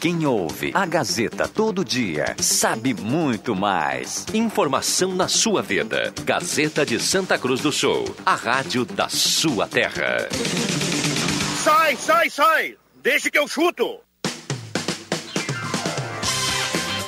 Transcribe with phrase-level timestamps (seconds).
[0.00, 4.26] Quem ouve a Gazeta todo dia sabe muito mais.
[4.34, 6.12] Informação na sua vida.
[6.22, 10.28] Gazeta de Santa Cruz do Sul, a rádio da sua terra.
[11.64, 12.76] Sai, sai, sai!
[13.02, 13.98] Deixa que eu chuto!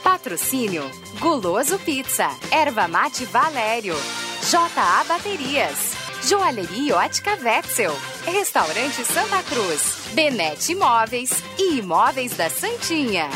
[0.03, 3.95] Patrocínio Guloso Pizza, Erva Mate Valério,
[4.51, 5.98] JA Baterias,
[6.29, 7.91] Joalheria Ótica Wetzel,
[8.27, 13.31] Restaurante Santa Cruz, Benete Imóveis e Imóveis da Santinha.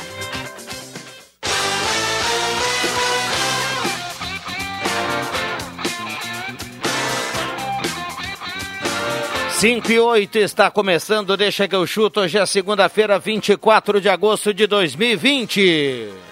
[9.58, 12.20] Cinco e oito está começando, deixa que eu chuto.
[12.20, 16.31] Hoje é segunda-feira, 24 de agosto de 2020.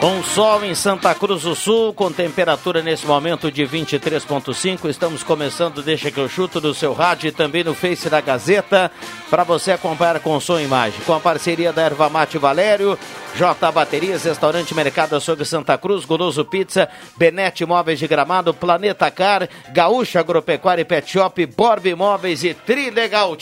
[0.00, 4.88] Com sol em Santa Cruz do Sul, com temperatura nesse momento de 23,5.
[4.88, 8.90] Estamos começando, deixa que eu chuto no seu rádio e também no Face da Gazeta,
[9.28, 11.02] para você acompanhar com som e imagem.
[11.04, 12.98] Com a parceria da Erva Mate Valério,
[13.36, 19.46] J Baterias, Restaurante Mercado Açougue Santa Cruz, Goloso Pizza, Benete Móveis de Gramado, Planeta Car,
[19.70, 23.36] Gaúcha Agropecuária e Pet Shop, Borb Imóveis e Trilegal.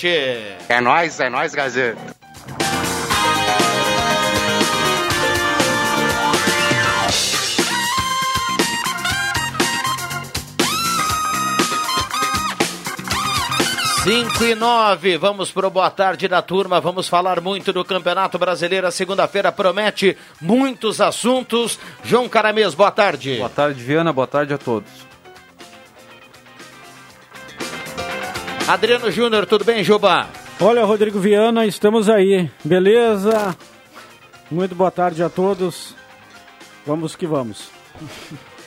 [0.68, 2.17] É nóis, é nóis, Gazeta.
[14.08, 18.86] Cinco e nove, vamos pro boa tarde da turma, vamos falar muito do Campeonato Brasileiro,
[18.86, 21.78] a segunda-feira promete muitos assuntos.
[22.02, 23.36] João Caramês, boa tarde.
[23.36, 24.90] Boa tarde, Viana, boa tarde a todos.
[28.66, 30.26] Adriano Júnior, tudo bem, Juba?
[30.58, 33.54] Olha, Rodrigo Viana, estamos aí, beleza?
[34.50, 35.94] Muito boa tarde a todos,
[36.86, 37.68] vamos que vamos.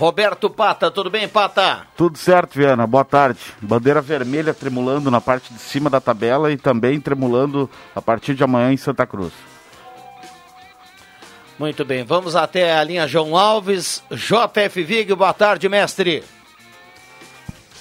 [0.00, 1.86] Roberto Pata, tudo bem, Pata?
[1.94, 2.86] Tudo certo, Viana.
[2.86, 3.38] Boa tarde.
[3.60, 8.42] Bandeira vermelha tremulando na parte de cima da tabela e também tremulando a partir de
[8.42, 9.34] amanhã em Santa Cruz.
[11.58, 14.02] Muito bem, vamos até a linha João Alves.
[14.10, 16.24] JF Vig, boa tarde, mestre.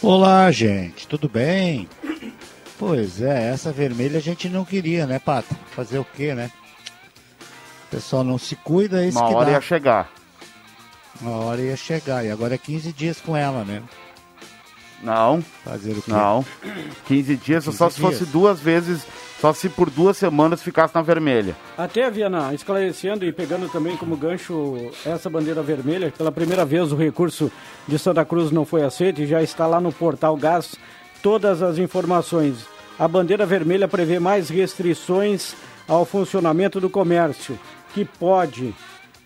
[0.01, 1.87] Olá, gente, tudo bem?
[2.77, 5.55] Pois é, essa vermelha a gente não queria, né, Pata?
[5.71, 6.51] Fazer o quê, né?
[7.87, 9.51] O pessoal não se cuida, é isso Uma que hora dá.
[9.53, 10.18] ia chegar.
[11.21, 12.25] Uma hora ia chegar.
[12.25, 13.83] E agora é 15 dias com ela, né?
[15.01, 15.41] Não.
[15.63, 16.11] Fazer o quê?
[16.11, 16.45] Não.
[17.05, 19.05] 15 dias 15 só se fosse duas vezes,
[19.39, 21.55] só se por duas semanas ficasse na vermelha.
[21.77, 26.95] Até, Viana, esclarecendo e pegando também como gancho essa bandeira vermelha, pela primeira vez o
[26.95, 27.51] recurso
[27.87, 30.75] de Santa Cruz não foi aceito e já está lá no portal Gás
[31.21, 32.65] todas as informações.
[32.97, 35.55] A bandeira vermelha prevê mais restrições
[35.87, 37.57] ao funcionamento do comércio,
[37.93, 38.75] que pode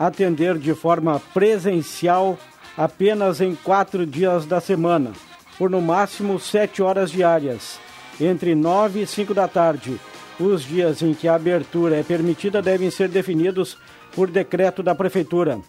[0.08, 2.38] atender de forma presencial
[2.78, 5.12] apenas em quatro dias da semana,
[5.58, 7.80] por no máximo sete horas diárias,
[8.20, 10.00] entre nove e cinco da tarde.
[10.40, 13.78] Os dias em que a abertura é permitida devem ser definidos
[14.16, 15.60] por decreto da Prefeitura.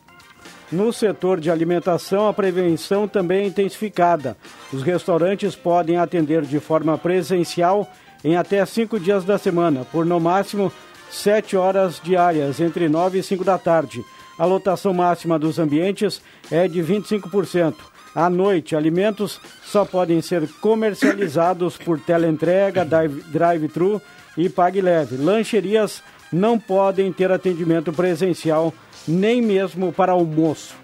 [0.72, 4.36] No setor de alimentação, a prevenção também é intensificada.
[4.72, 7.86] Os restaurantes podem atender de forma presencial
[8.24, 10.72] em até cinco dias da semana, por no máximo
[11.10, 14.02] sete horas diárias, entre nove e cinco da tarde.
[14.38, 17.74] A lotação máxima dos ambientes é de 25%.
[18.14, 24.00] À noite, alimentos só podem ser comercializados por teleentrega, drive- drive-thru
[24.36, 25.16] e pague leve.
[25.16, 26.02] Lancherias
[26.32, 28.72] não podem ter atendimento presencial,
[29.06, 30.74] nem mesmo para almoço.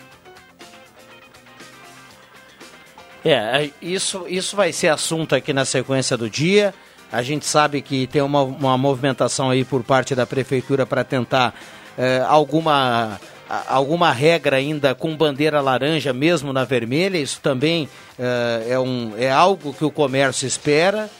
[3.25, 6.73] É, isso, isso vai ser assunto aqui na sequência do dia.
[7.13, 11.53] A gente sabe que tem uma, uma movimentação aí por parte da prefeitura para tentar
[11.99, 13.21] eh, alguma,
[13.69, 17.19] alguma regra ainda com bandeira laranja, mesmo na vermelha.
[17.19, 17.89] Isso também
[18.19, 21.11] eh, é, um, é algo que o comércio espera.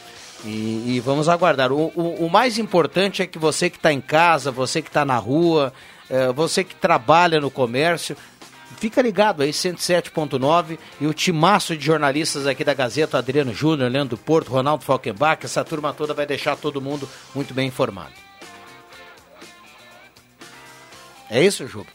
[0.43, 1.71] E, e vamos aguardar.
[1.71, 5.05] O, o- o mais importante é que você que está em casa, você que está
[5.05, 5.71] na rua,
[6.09, 8.15] eh, você que trabalha no comércio,
[8.77, 14.17] Fica ligado aí, 107.9 e o timaço de jornalistas aqui da Gazeta, Adriano Júnior, Leandro
[14.17, 18.13] Porto, Ronaldo Falkenbach, essa turma toda vai deixar todo mundo muito bem informado.
[21.29, 21.87] É isso, Juba?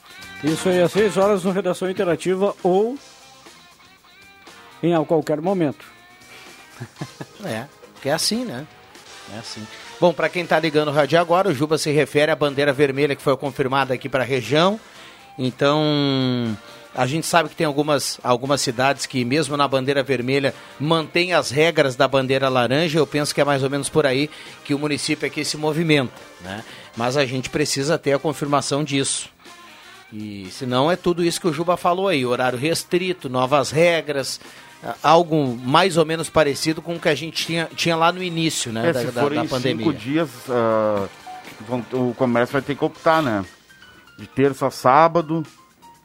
[0.45, 2.97] Isso aí às 6 horas no Redação Interativa ou
[4.83, 5.85] em qualquer momento.
[7.45, 7.67] É,
[8.03, 8.67] que é assim, né?
[9.33, 9.65] É assim.
[10.01, 13.15] Bom, para quem está ligando o rádio agora, o Juba se refere à bandeira vermelha
[13.15, 14.81] que foi confirmada aqui para a região.
[15.39, 16.57] Então,
[16.95, 21.51] a gente sabe que tem algumas, algumas cidades que, mesmo na bandeira vermelha, mantém as
[21.51, 22.99] regras da bandeira laranja.
[22.99, 24.31] Eu penso que é mais ou menos por aí
[24.65, 26.65] que o município aqui se movimenta, né?
[26.97, 29.29] Mas a gente precisa ter a confirmação disso.
[30.13, 34.41] E senão é tudo isso que o Juba falou aí, horário restrito, novas regras.
[35.03, 38.71] algo mais ou menos parecido com o que a gente tinha, tinha lá no início,
[38.73, 39.85] né, É, da, se da, da pandemia.
[39.85, 40.29] cinco dias,
[41.67, 43.45] vão- o comércio vai ter que optar, né?
[44.19, 45.43] De terça a sábado,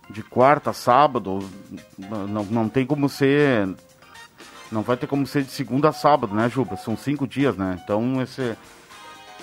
[0.10, 1.40] de quarta a sábado,
[1.98, 3.70] não, não tem como ser...
[4.72, 6.78] Não vai ter como ser de segunda a sábado, né, Juba?
[6.78, 7.78] São cinco dias, né?
[7.84, 8.56] Então, esse,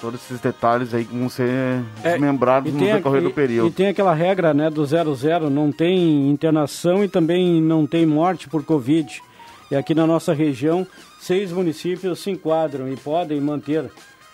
[0.00, 3.68] todos esses detalhes aí vão ser É, desmembrados no decorrer do período.
[3.68, 8.48] e tem aquela regra né, do 00, não tem internação e também não tem morte
[8.48, 9.22] por Covid.
[9.70, 10.86] E aqui na nossa região,
[11.20, 13.90] seis municípios se enquadram e podem manter,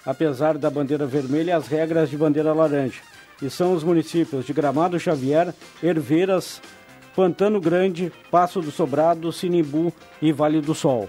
[0.06, 3.00] apesar da bandeira vermelha, as regras de bandeira laranja.
[3.42, 5.52] E são os municípios de Gramado Xavier,
[5.82, 6.62] Herveiras,
[7.16, 11.08] Pantano Grande, Passo do Sobrado, Sinimbu e Vale do Sol.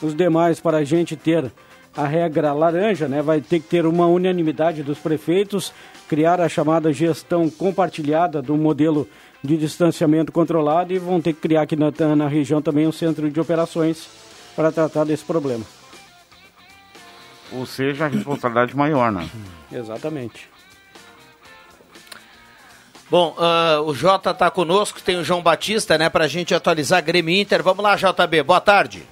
[0.00, 1.50] Os demais, para a gente ter
[1.96, 5.72] a regra laranja, né, vai ter que ter uma unanimidade dos prefeitos,
[6.08, 9.08] criar a chamada gestão compartilhada do modelo
[9.42, 13.30] de distanciamento controlado e vão ter que criar aqui na, na região também um centro
[13.30, 14.08] de operações
[14.54, 15.64] para tratar desse problema.
[17.52, 19.28] Ou seja, a responsabilidade maior, né?
[19.72, 20.48] Exatamente.
[23.08, 27.02] Bom, ah, o Jota está conosco, tem o João Batista, né, para a gente atualizar
[27.04, 27.62] Grêmio Inter.
[27.62, 29.04] Vamos lá, JB, boa tarde.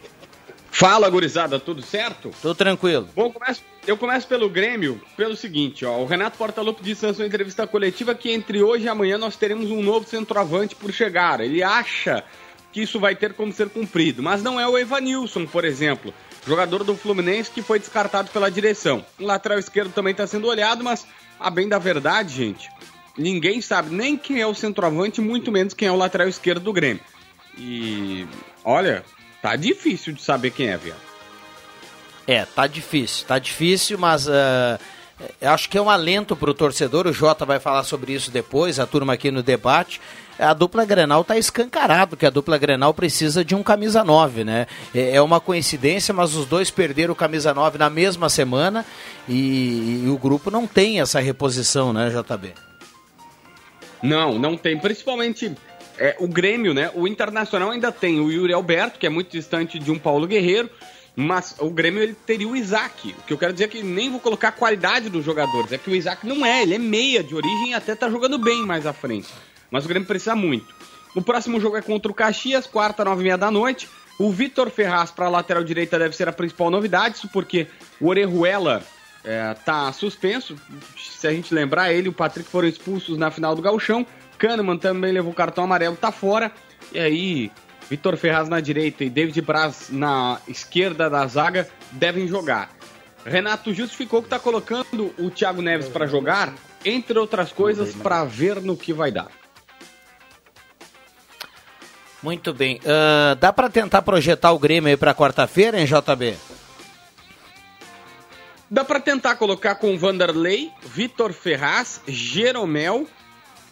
[0.77, 2.33] Fala, gurizada, tudo certo?
[2.43, 3.09] Tudo tranquilo.
[3.15, 7.25] Bom, começo- eu começo pelo Grêmio, pelo seguinte, ó, o Renato Portaluppi disse na sua
[7.25, 11.41] entrevista coletiva que entre hoje e amanhã nós teremos um novo centroavante por chegar.
[11.41, 12.25] Ele acha
[12.73, 16.13] que isso vai ter como ser cumprido, mas não é o Evanilson, por exemplo,
[16.45, 19.07] jogador do Fluminense que foi descartado pela direção.
[19.17, 21.07] O lateral esquerdo também está sendo olhado, mas
[21.39, 22.69] a bem da verdade, gente,
[23.17, 26.73] ninguém sabe nem quem é o centroavante, muito menos quem é o lateral esquerdo do
[26.73, 27.01] Grêmio.
[27.57, 28.27] E
[28.65, 29.05] olha,
[29.45, 30.97] tá difícil de saber quem é, viado.
[32.27, 37.07] É, tá difícil, tá difícil, mas eu acho que é um alento para o torcedor.
[37.07, 40.01] O Jota vai falar sobre isso depois, a turma aqui no debate.
[40.39, 44.67] A dupla Grenal tá escancarado que a dupla Grenal precisa de um camisa 9, né?
[44.95, 48.85] É é uma coincidência, mas os dois perderam o camisa 9 na mesma semana
[49.29, 52.55] e, e o grupo não tem essa reposição, né, JB?
[54.03, 54.79] Não, não tem.
[54.79, 55.55] Principalmente
[55.99, 56.91] é, o Grêmio, né?
[56.95, 60.71] O Internacional ainda tem o Yuri Alberto, que é muito distante de um Paulo Guerreiro,
[61.17, 63.15] mas o Grêmio ele teria o Isaac.
[63.19, 65.79] O que eu quero dizer é que nem vou colocar a qualidade dos jogadores, é
[65.79, 68.65] que o Isaac não é, ele é meia de origem e até tá jogando bem
[68.65, 69.29] mais à frente.
[69.71, 70.75] Mas o Grêmio precisa muito.
[71.15, 73.89] O próximo jogo é contra o Caxias, quarta, nove e meia da noite.
[74.19, 77.67] O Vitor Ferraz para a lateral direita deve ser a principal novidade, isso porque
[78.01, 78.83] o Orejuela
[79.25, 80.57] é, tá suspenso.
[80.97, 84.07] Se a gente lembrar, ele e o Patrick foram expulsos na final do Gauchão.
[84.39, 86.53] Kahneman também levou cartão amarelo, tá fora.
[86.93, 87.53] E aí,
[87.89, 92.71] Vitor Ferraz na direita e David Braz na esquerda da zaga devem jogar.
[93.25, 96.53] Renato justificou que tá colocando o Thiago Neves para jogar,
[96.85, 99.29] entre outras coisas, para ver no que vai dar.
[102.23, 102.81] Muito bem.
[102.87, 106.37] Ah, dá para tentar projetar o Grêmio aí para quarta-feira, hein, JB?
[108.71, 113.07] Dá pra tentar colocar com Vanderlei, Vitor Ferraz, Jeromel,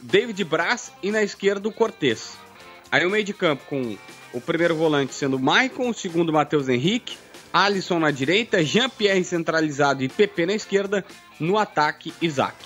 [0.02, 2.36] David Braz e na esquerda o Cortez.
[2.90, 3.96] Aí o meio de campo com
[4.32, 7.16] o primeiro volante sendo Maicon, o segundo Matheus Henrique,
[7.52, 11.04] Alisson na direita, Jean-Pierre centralizado e PP na esquerda,
[11.38, 12.56] no ataque Isaac.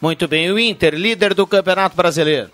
[0.00, 0.50] Muito bem.
[0.50, 2.50] O Inter, líder do Campeonato Brasileiro.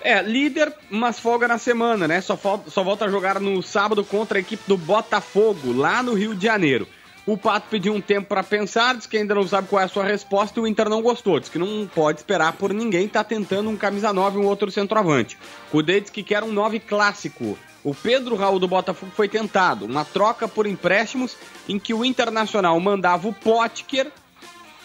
[0.00, 2.20] É, líder, mas folga na semana, né?
[2.20, 2.38] Só,
[2.68, 6.44] só volta a jogar no sábado contra a equipe do Botafogo, lá no Rio de
[6.44, 6.86] Janeiro.
[7.26, 9.88] O Pato pediu um tempo para pensar, diz que ainda não sabe qual é a
[9.88, 11.40] sua resposta e o Inter não gostou.
[11.40, 14.70] Diz que não pode esperar por ninguém, tá tentando um camisa 9 e um outro
[14.70, 15.36] centroavante.
[15.72, 17.58] O diz que quer um 9 clássico.
[17.82, 21.36] O Pedro Raul do Botafogo foi tentado, uma troca por empréstimos
[21.68, 24.10] em que o Internacional mandava o Potker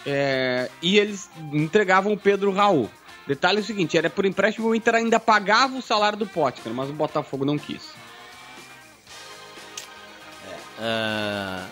[0.06, 2.90] é, e eles entregavam o Pedro Raul.
[3.26, 6.72] Detalhe é o seguinte, era por empréstimo o Inter ainda pagava o salário do Potker,
[6.72, 7.90] mas o Botafogo não quis.
[10.78, 11.66] Ah,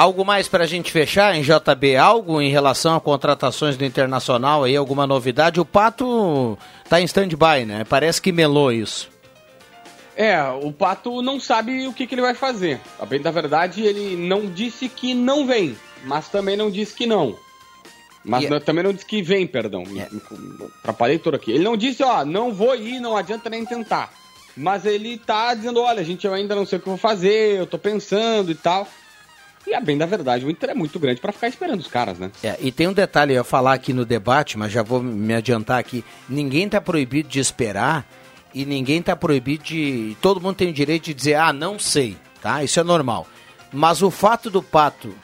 [0.00, 1.96] algo mais para a gente fechar em JB?
[1.96, 4.74] Algo em relação a contratações do Internacional aí?
[4.74, 5.60] Alguma novidade?
[5.60, 6.56] O Pato
[6.88, 7.84] tá em stand-by, né?
[7.88, 9.10] Parece que melou isso.
[10.16, 12.80] É, o Pato não sabe o que, que ele vai fazer.
[12.98, 17.06] A bem da verdade, ele não disse que não vem, mas também não disse que
[17.06, 17.36] não.
[18.24, 19.82] Mas E- não- também não disse que vem, perdão.
[19.84, 20.20] Me, me,
[20.80, 21.50] atrapalhei todo aqui.
[21.52, 24.12] Ele não disse, ó, não vou ir, não adianta nem tentar.
[24.56, 27.58] Mas ele tá dizendo, olha, gente, eu ainda não sei o que eu vou fazer,
[27.58, 28.86] eu tô pensando e tal.
[29.70, 32.18] E a bem da verdade, o Inter é muito grande pra ficar esperando os caras,
[32.18, 32.32] né?
[32.42, 35.32] É, e tem um detalhe, eu ia falar aqui no debate, mas já vou me
[35.32, 36.04] adiantar aqui.
[36.28, 38.04] Ninguém tá proibido de esperar
[38.52, 40.16] e ninguém tá proibido de.
[40.20, 42.64] Todo mundo tem o direito de dizer, ah, não sei, tá?
[42.64, 43.28] Isso é normal.
[43.72, 45.14] Mas o fato do Pato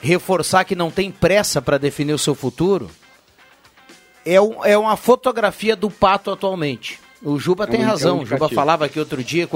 [0.00, 2.88] reforçar que não tem pressa para definir o seu futuro
[4.24, 7.00] é, um, é uma fotografia do Pato atualmente.
[7.22, 8.18] O Juba É tem um- é um razão.
[8.20, 9.48] O Juba falava aqui outro dia.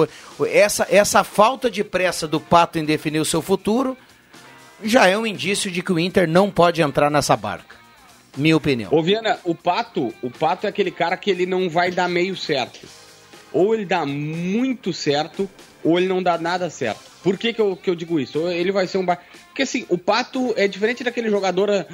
[0.51, 3.97] Essa, essa falta de pressa do Pato em definir o seu futuro
[4.83, 7.77] já é um indício de que o Inter não pode entrar nessa barca.
[8.37, 8.93] Minha opinião.
[8.93, 12.37] Ô, Viana, o Pato, o Pato é aquele cara que ele não vai dar meio
[12.37, 12.87] certo.
[13.53, 15.49] Ou ele dá muito certo,
[15.83, 17.01] ou ele não dá nada certo.
[17.23, 18.39] Por que, que, eu, que eu digo isso?
[18.49, 19.05] Ele vai ser um.
[19.05, 19.19] ba-
[19.49, 21.87] Porque assim, o Pato é diferente daquele jogador, eh,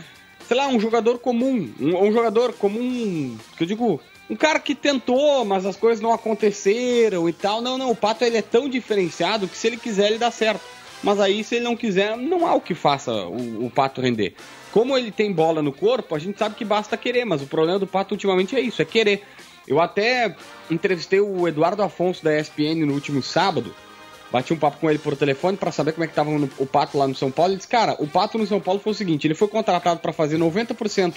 [0.46, 1.72] sei lá, um jogador comum.
[1.80, 6.12] Um, um jogador comum, que eu digo, um cara que tentou, mas as coisas não
[6.12, 7.62] aconteceram e tal.
[7.62, 10.60] Não, não, o Pato ele é tão diferenciado que se ele quiser, ele dá certo.
[11.04, 14.34] Mas aí, se ele não quiser, não há o que faça o, o Pato render.
[14.72, 17.78] Como ele tem bola no corpo, a gente sabe que basta querer, mas o problema
[17.78, 19.22] do Pato ultimamente é isso, é querer.
[19.68, 20.34] Eu até
[20.70, 23.74] entrevistei o Eduardo Afonso da ESPN no último sábado,
[24.32, 26.66] bati um papo com ele por telefone para saber como é que tava no- o
[26.66, 27.52] Pato lá no São Paulo.
[27.52, 30.12] Ele disse, cara, o Pato no São Paulo foi o seguinte, ele foi contratado para
[30.12, 31.14] fazer 90%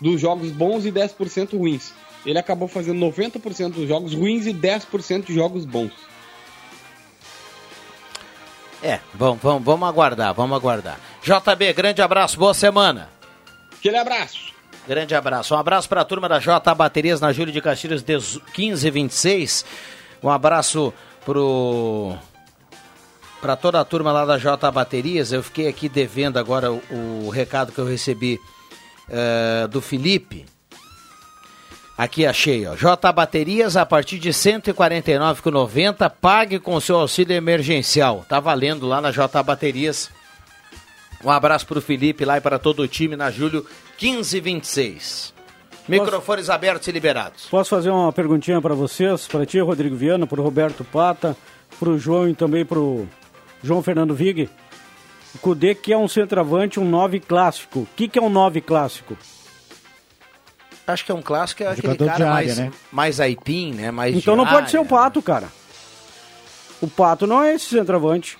[0.00, 1.92] dos jogos bons e 10% ruins.
[2.26, 5.92] Ele acabou fazendo 90% dos jogos ruins e 10% de jogos bons.
[8.82, 10.98] É, vamos, vamos, vamos aguardar, vamos aguardar.
[11.22, 13.08] JB, grande abraço, boa semana.
[13.72, 14.52] Aquele abraço.
[14.86, 15.54] Grande abraço.
[15.54, 19.64] Um abraço para a turma da J Baterias na Júlio de Castilhos 1526.
[20.22, 20.92] Um abraço
[21.24, 22.16] pro
[23.40, 25.32] para toda a turma lá da J Baterias.
[25.32, 26.80] Eu fiquei aqui devendo agora o,
[27.26, 28.40] o recado que eu recebi
[29.08, 30.46] eh, do Felipe.
[31.98, 32.76] Aqui achei, ó.
[32.76, 36.08] J Baterias a partir de R$ 149,90.
[36.20, 38.24] Pague com seu auxílio emergencial.
[38.28, 40.08] Tá valendo lá na J Baterias.
[41.24, 43.66] Um abraço pro Felipe lá e para todo o time na Júlio
[44.00, 45.34] 1526.
[45.88, 47.46] Microfones abertos e liberados.
[47.46, 51.36] Posso fazer uma perguntinha para vocês, para ti, Rodrigo Viana, para o Roberto Pata,
[51.80, 53.08] para o João e também para o
[53.60, 54.48] João Fernando Vig.
[55.34, 57.80] O Cudê que é um centroavante, um 9 clássico.
[57.80, 59.16] O que, que é um 9 clássico?
[60.92, 62.72] Acho que é um clássico, é aquele Jogador cara área, mais, né?
[62.90, 63.90] mais aipim, né?
[63.90, 65.48] Mais Então não de pode ser o Pato, cara.
[66.80, 68.38] O Pato não é esse centroavante.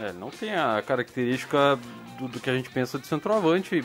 [0.00, 1.78] É, não tem a característica
[2.18, 3.82] do, do que a gente pensa de centroavante,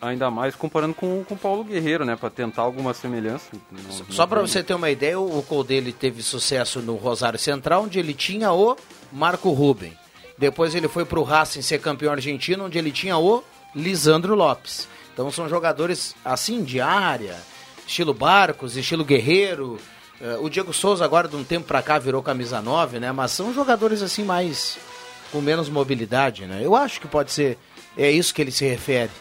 [0.00, 2.14] ainda mais comparando com, com o Paulo Guerreiro, né?
[2.16, 3.46] Pra tentar alguma semelhança.
[3.70, 4.46] Não- Só não para tem.
[4.48, 8.52] você ter uma ideia, o Colde ele teve sucesso no Rosário Central, onde ele tinha
[8.52, 8.76] o
[9.12, 9.92] Marco Ruben.
[10.38, 13.42] Depois ele foi para o Racing ser campeão argentino, onde ele tinha o
[13.74, 14.88] Lisandro Lopes.
[15.14, 17.36] Então são jogadores assim de área,
[17.86, 19.78] estilo Barcos, estilo Guerreiro.
[20.20, 23.12] Eh, o Diego Souza agora de um tempo para cá virou camisa 9, né?
[23.12, 24.76] Mas são jogadores assim mais
[25.30, 26.60] com menos mobilidade, né?
[26.60, 27.56] Eu acho que pode ser
[27.96, 29.12] é isso que ele se refere.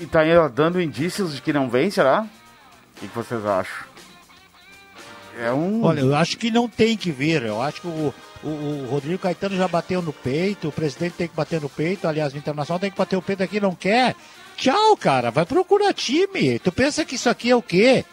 [0.00, 2.22] E tá aí, ó, dando indícios de que não vem, será?
[2.22, 3.86] O que, que vocês acham?
[5.36, 5.82] É um.
[5.82, 7.42] Olha, eu acho que não tem que vir.
[7.42, 11.28] Eu acho que o, o, o Rodrigo Caetano já bateu no peito, o presidente tem
[11.28, 14.14] que bater no peito, aliás, o Internacional tem que bater o peito aqui, não quer.
[14.56, 16.58] Tchau, cara, vai procurar time.
[16.58, 18.04] Tu pensa que isso aqui é o quê?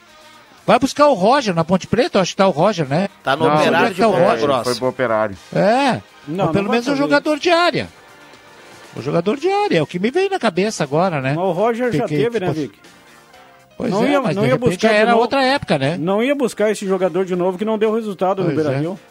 [0.66, 3.10] Vai buscar o Roger na Ponte Preta, acho que tá o Roger, né?
[3.24, 4.64] Tá no Não, operário é de tá o Roger?
[4.64, 5.36] Foi pro operário.
[5.54, 7.88] É, Não, ou pelo não menos vai um jogador de área.
[8.96, 11.34] O jogador de área, é o que me veio na cabeça agora, né?
[11.36, 12.80] Mas o Roger já teve, né, tipo, Vic?
[13.78, 15.98] Pois não é, ia, mas não de ia buscar era novo- outra época, né?
[15.98, 18.64] Não ia buscar esse jogador de novo que não deu resultado no Pois é.
[18.64, 19.00] Beira-Rio.
[19.08, 19.11] É,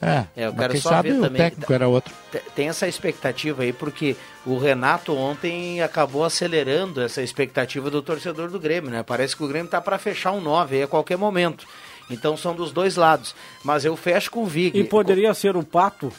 [0.00, 1.42] É, eu mas quero quem só sabe ver o também.
[1.42, 2.14] técnico era outro.
[2.30, 8.48] Te- Tem essa expectativa aí, porque o Renato ontem acabou acelerando essa expectativa do torcedor
[8.48, 9.02] do Grêmio, né?
[9.02, 11.66] Parece que o Grêmio tá para fechar um 9 aí a qualquer momento.
[12.10, 13.34] Então são dos dois lados.
[13.64, 14.78] Mas eu fecho com o Vig.
[14.78, 16.12] E poderia ser o Pato?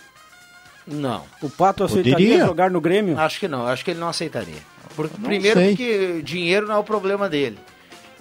[0.86, 1.24] Não.
[1.41, 2.45] O Pato aceitaria Poderia.
[2.45, 3.17] jogar no Grêmio?
[3.17, 4.57] Acho que não, acho que ele não aceitaria.
[4.95, 5.69] Por- não primeiro sei.
[5.69, 7.57] porque dinheiro não é o problema dele.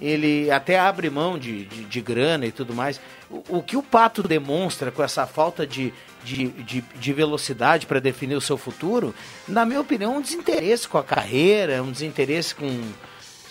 [0.01, 3.01] Ele até abre mão de, de, de grana e tudo mais.
[3.29, 5.93] O, o que o Pato demonstra com essa falta de,
[6.25, 9.15] de, de, de velocidade para definir o seu futuro,
[9.47, 12.81] na minha opinião, é um desinteresse com a carreira, é um desinteresse com.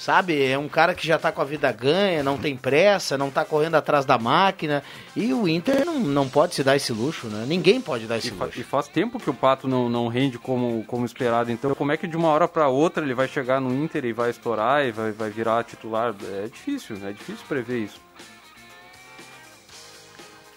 [0.07, 3.29] Sabe, é um cara que já tá com a vida ganha, não tem pressa, não
[3.29, 4.81] tá correndo atrás da máquina.
[5.13, 7.43] E o Inter não, não pode se dar esse luxo, né?
[7.45, 8.57] Ninguém pode dar esse E, fa- luxo.
[8.57, 11.51] e faz tempo que o Pato não, não rende como, como esperado.
[11.51, 14.13] Então, como é que de uma hora para outra ele vai chegar no Inter e
[14.13, 16.15] vai estourar e vai, vai virar titular?
[16.41, 17.99] É difícil, é difícil prever isso.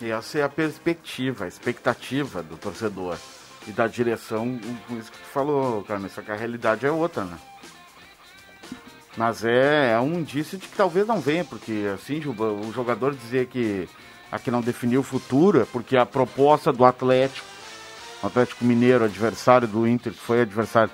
[0.01, 3.17] E essa é a perspectiva, a expectativa do torcedor
[3.67, 7.25] e da direção, com isso que tu falou, cara, só que a realidade é outra,
[7.25, 7.37] né?
[9.21, 13.49] Mas é, é um indício de que talvez não venha, porque assim, o jogador dizer
[13.49, 13.87] que
[14.33, 17.47] aqui não definiu o futuro é porque a proposta do Atlético,
[18.23, 20.91] o Atlético Mineiro, adversário do Inter, que foi adversário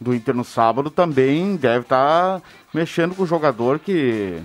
[0.00, 2.42] do Inter no sábado, também deve estar
[2.74, 4.42] mexendo com o jogador que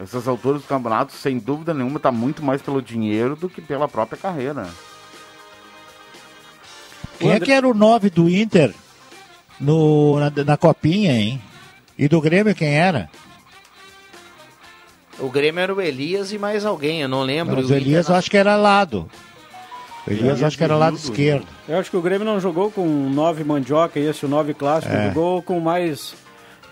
[0.00, 3.86] essas alturas do campeonato, sem dúvida nenhuma, está muito mais pelo dinheiro do que pela
[3.86, 4.66] própria carreira.
[7.18, 8.74] Quem é que era o 9 do Inter
[9.60, 11.51] no, na, na copinha, hein?
[12.02, 13.08] E do Grêmio quem era?
[15.20, 17.54] O Grêmio era o Elias e mais alguém, eu não lembro.
[17.54, 19.08] Mas o Elias eu acho que era lado.
[20.04, 21.46] O Elias eu acho que era lado esquerdo.
[21.68, 25.10] Eu acho que o Grêmio não jogou com nove mandioca, esse o nove clássico, É.
[25.10, 26.12] jogou com mais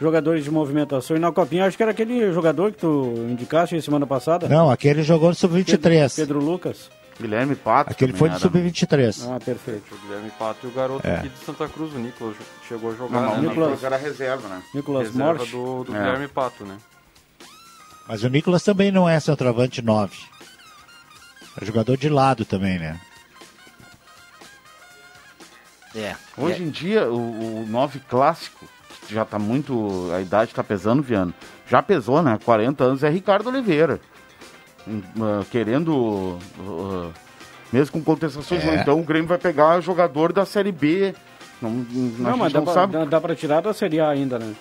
[0.01, 1.17] jogadores de movimentação.
[1.17, 4.49] E na Copinha, acho que era aquele jogador que tu indicaste semana passada.
[4.49, 6.17] Não, aquele jogou no sub-23.
[6.17, 6.91] Pedro Lucas.
[7.21, 7.91] Guilherme Pato.
[7.91, 9.29] Aquele foi no sub-23.
[9.35, 9.95] Ah, perfeito.
[9.95, 11.17] O Guilherme Pato e o garoto É.
[11.17, 12.37] aqui de Santa Cruz, o Nicolas,
[12.67, 13.21] chegou a jogar.
[13.21, 14.63] Não, não, né, o na- Nicolas era reserva, né?
[14.75, 15.51] Nicolas reserva Morte.
[15.51, 15.99] do, do É.
[15.99, 16.77] Guilherme Pato, né?
[18.09, 20.17] Mas o Nicolas também não é centroavante 9.
[21.61, 22.99] É jogador de lado também, né?
[25.95, 26.15] É.
[26.37, 28.65] Hoje em dia, o, o 9 clássico,
[29.07, 30.09] que já tá muito.
[30.15, 31.35] A idade tá pesando, Viano.
[31.67, 32.39] Já pesou, né?
[32.45, 34.01] 40 anos, é Ricardo Oliveira.
[34.89, 36.39] Hum, ah, querendo.
[36.61, 37.11] ah,
[37.73, 38.77] mesmo com contestações, É.
[38.77, 41.15] então o Grêmio vai pegar jogador da Série B.
[41.63, 42.93] Não, não, mas dá não pra, sabe.
[42.95, 44.53] dá, dá pra tirar da Série A ainda, né?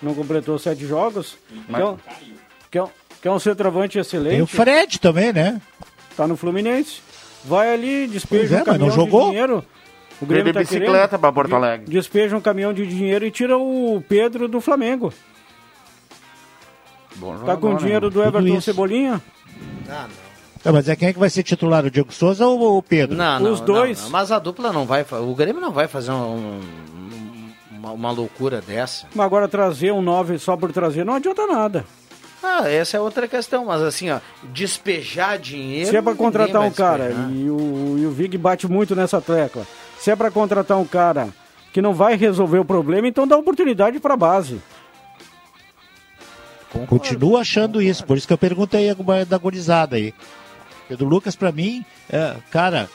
[0.00, 1.36] Não completou sete jogos.
[1.68, 1.82] Mas-
[2.70, 2.88] Quer, um,
[3.20, 4.32] quer, um, um centroavante excelente.
[4.34, 5.60] Tem o Fred também, né?
[6.16, 7.00] Tá no Fluminense.
[7.44, 9.24] Vai ali, despeja Pois é, um caminhão não jogou.
[9.24, 9.64] de dinheiro.
[10.20, 11.20] O Grêmio tá bicicleta querendo.
[11.20, 11.90] pra Porto Alegre.
[11.90, 15.12] Despeja um caminhão de dinheiro e tira o Pedro do Flamengo.
[17.16, 18.12] Bom Tá com o dinheiro né?
[18.12, 18.60] do Everton.
[18.60, 19.20] Cebolinha?
[19.88, 20.30] Ah, não.
[20.62, 21.84] Tá, mas é quem é que vai ser titular?
[21.86, 23.16] O Diego Souza ou o Pedro?
[23.16, 24.02] Não, não, Os não, dois.
[24.02, 24.10] não.
[24.10, 25.04] Mas a dupla não vai.
[25.10, 29.06] O Grêmio não vai fazer um- um- uma, uma loucura dessa.
[29.14, 31.84] Mas agora trazer um 9 só por trazer não adianta nada.
[32.42, 33.66] Ah, essa é outra questão.
[33.66, 34.20] Mas assim, ó,
[34.52, 35.88] despejar dinheiro.
[35.90, 39.66] Se é pra contratar um cara, e o, e o Vig bate muito nessa tecla.
[39.98, 41.28] Se é pra contratar um cara
[41.72, 44.60] que não vai resolver o problema, então dá oportunidade pra base.
[46.86, 50.14] Continuo achando isso, por isso que eu perguntei a- da gurizada aí.
[50.88, 52.88] Pedro Lucas, pra mim, é, cara,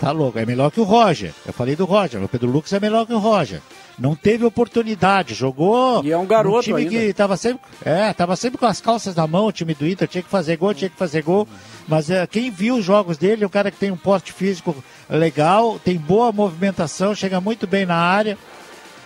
[0.00, 1.32] tá louco, é melhor que o Roger.
[1.46, 3.60] Eu falei do Roger, o Pedro Lucas é melhor que o Roger.
[3.98, 6.02] Não teve oportunidade, jogou.
[6.02, 6.90] E é um garoto num time ainda.
[6.90, 10.08] que tava sempre, é, tava sempre com as calças na mão, o time do Inter
[10.08, 11.46] tinha que fazer gol, tinha que fazer gol.
[11.86, 14.74] Mas é, quem viu os jogos dele é um cara que tem um porte físico
[15.10, 18.38] legal, tem boa movimentação, chega muito bem na área.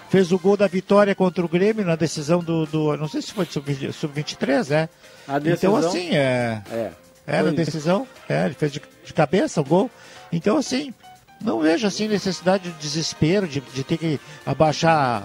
[0.09, 2.65] Fez o gol da vitória contra o Grêmio na decisão do.
[2.67, 4.89] do não sei se foi de sub- sub-23, né?
[5.27, 6.63] A decisão- Então, assim, é.
[6.71, 6.93] É.
[7.27, 8.07] É, na decisão.
[8.29, 9.91] É, ele fez de, de cabeça o gol.
[10.31, 10.95] Então, assim,
[11.41, 15.25] não vejo assim necessidade de desespero, de, de ter que abaixar.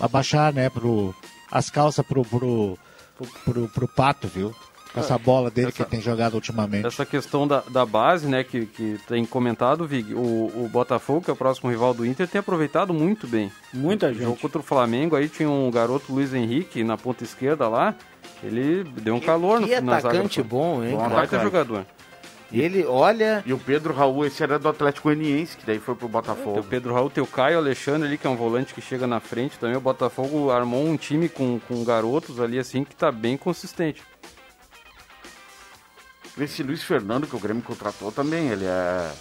[0.00, 1.14] Abaixar, né, pro,
[1.50, 2.78] as calças pro, pro,
[3.16, 4.54] pro, pro, pro pato, viu?
[4.94, 6.86] Com essa bola dele que Essa- tem jogado ultimamente.
[6.86, 11.30] Essa questão da, da base, né, que, que tem comentado, Vig, o, o Botafogo, que
[11.30, 13.50] é o próximo rival do Inter, tem aproveitado muito bem.
[13.72, 14.40] Muita O jogo gente.
[14.40, 17.94] contra o Flamengo, aí tinha um garoto Luiz Henrique na ponta esquerda lá,
[18.42, 20.08] ele deu um calor no, que na zaga.
[20.10, 21.14] atacante bom, hein, Um cara?
[21.14, 21.84] baita jogador.
[22.52, 23.42] Ele, olha.
[23.44, 26.60] E o Pedro Raul, esse era do Atlético Goianiense, que daí foi pro Tem Botafogo.
[26.60, 29.18] o Pedro Raul, tem o Caio Alexandre ali, que é um volante que chega na
[29.18, 29.76] frente também.
[29.76, 34.02] O Botafogo armou um time com, com garotos ali, assim, que tá bem consistente.
[36.38, 39.12] Esse Luiz Fernando que o Grêmio contratou também, ele é.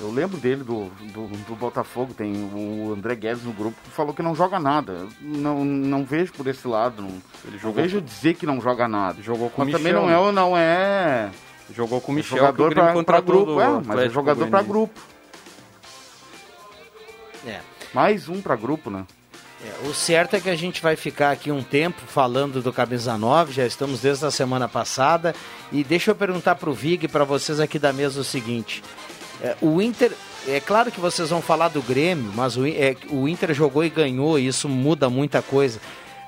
[0.00, 4.12] Eu lembro dele do, do, do Botafogo, tem o André Guedes no grupo que falou
[4.12, 5.06] que não joga nada.
[5.20, 7.00] Não, não vejo por esse lado.
[7.00, 7.08] Não,
[7.44, 9.22] Ele não jogou vejo dizer que não joga nada.
[9.22, 10.28] Jogou com o Mas também Michel, não né?
[10.28, 11.30] é, não é
[11.72, 14.62] Jogou com o é Michel, jogador que o pra, grupo, é, mas é jogador pra
[14.62, 14.68] Goianiense.
[14.68, 15.00] grupo.
[17.46, 17.60] É.
[17.94, 19.06] Mais um pra grupo, né?
[19.64, 23.16] É, o certo é que a gente vai ficar aqui um tempo falando do Camisa
[23.16, 25.34] 9, já estamos desde a semana passada.
[25.72, 28.82] E deixa eu perguntar para o Vig e para vocês aqui da mesa o seguinte:
[29.42, 30.12] é, o Inter,
[30.46, 33.88] é claro que vocês vão falar do Grêmio, mas o, é, o Inter jogou e
[33.88, 35.80] ganhou, e isso muda muita coisa.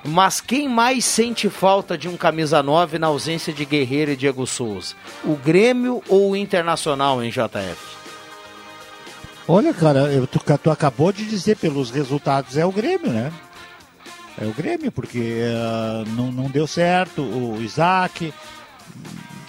[0.03, 4.47] Mas quem mais sente falta de um camisa 9 na ausência de Guerreiro e Diego
[4.47, 4.95] Souza?
[5.23, 7.96] O Grêmio ou o Internacional em JF?
[9.47, 13.31] Olha, cara, eu, tu, tu acabou de dizer pelos resultados, é o Grêmio, né?
[14.39, 18.33] É o Grêmio, porque ah, não, não deu certo o Isaac,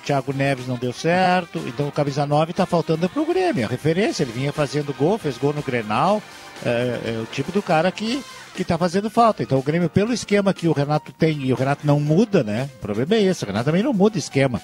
[0.05, 4.23] Thiago Neves não deu certo, então o camisa 9 tá faltando pro Grêmio, a referência,
[4.23, 6.23] ele vinha fazendo gol, fez gol no Grenal,
[6.65, 8.23] é, é o tipo do cara que,
[8.55, 9.43] que tá fazendo falta.
[9.43, 12.71] Então o Grêmio, pelo esquema que o Renato tem, e o Renato não muda, né?
[12.77, 14.63] O problema é esse, o Renato também não muda esquema.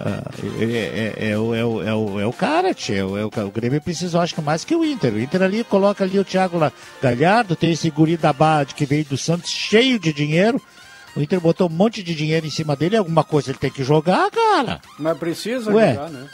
[0.00, 0.22] Ah,
[0.58, 3.16] ele é, é, é o, é, o, é, o, é o cara, tchê, é o,
[3.16, 5.14] é o, Grêmio precisou, acho que mais que o Inter.
[5.14, 6.58] O Inter ali coloca ali o Thiago
[7.00, 10.60] Galhardo, tem esse guri da Bad que veio do Santos cheio de dinheiro.
[11.16, 13.84] O Inter botou um monte de dinheiro em cima dele, alguma coisa ele tem que
[13.84, 14.80] jogar, cara.
[14.98, 15.94] Mas precisa Ué.
[15.94, 16.28] jogar, né?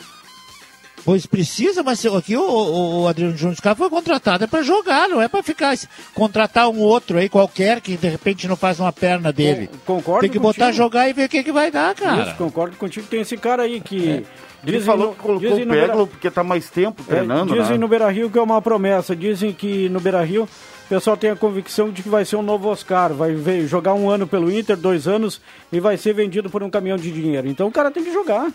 [1.04, 5.08] Pois precisa, mas aqui o, o, o Adriano Júnior Scar foi contratado é pra jogar,
[5.08, 5.74] não é pra ficar
[6.14, 9.68] contratar um outro aí qualquer que de repente não faz uma perna dele.
[9.86, 10.76] Con- concordo Tem que botar contigo.
[10.76, 12.22] jogar e ver o que, que vai dar, cara.
[12.24, 13.06] Isso, concordo contigo.
[13.06, 14.24] Tem esse cara aí que.
[14.62, 17.78] Ele dizem falou que colocou o Peglo porque tá mais tempo É, treinando, dizem né?
[17.78, 19.16] no Beira Rio que é uma promessa.
[19.16, 20.46] Dizem que no Beira Rio
[20.86, 24.10] pessoal tem a convicção de que vai ser um novo Oscar, vai ver, jogar um
[24.10, 25.40] ano pelo Inter, dois anos,
[25.72, 27.48] e vai ser vendido por um caminhão de dinheiro.
[27.48, 28.48] Então o cara tem que jogar.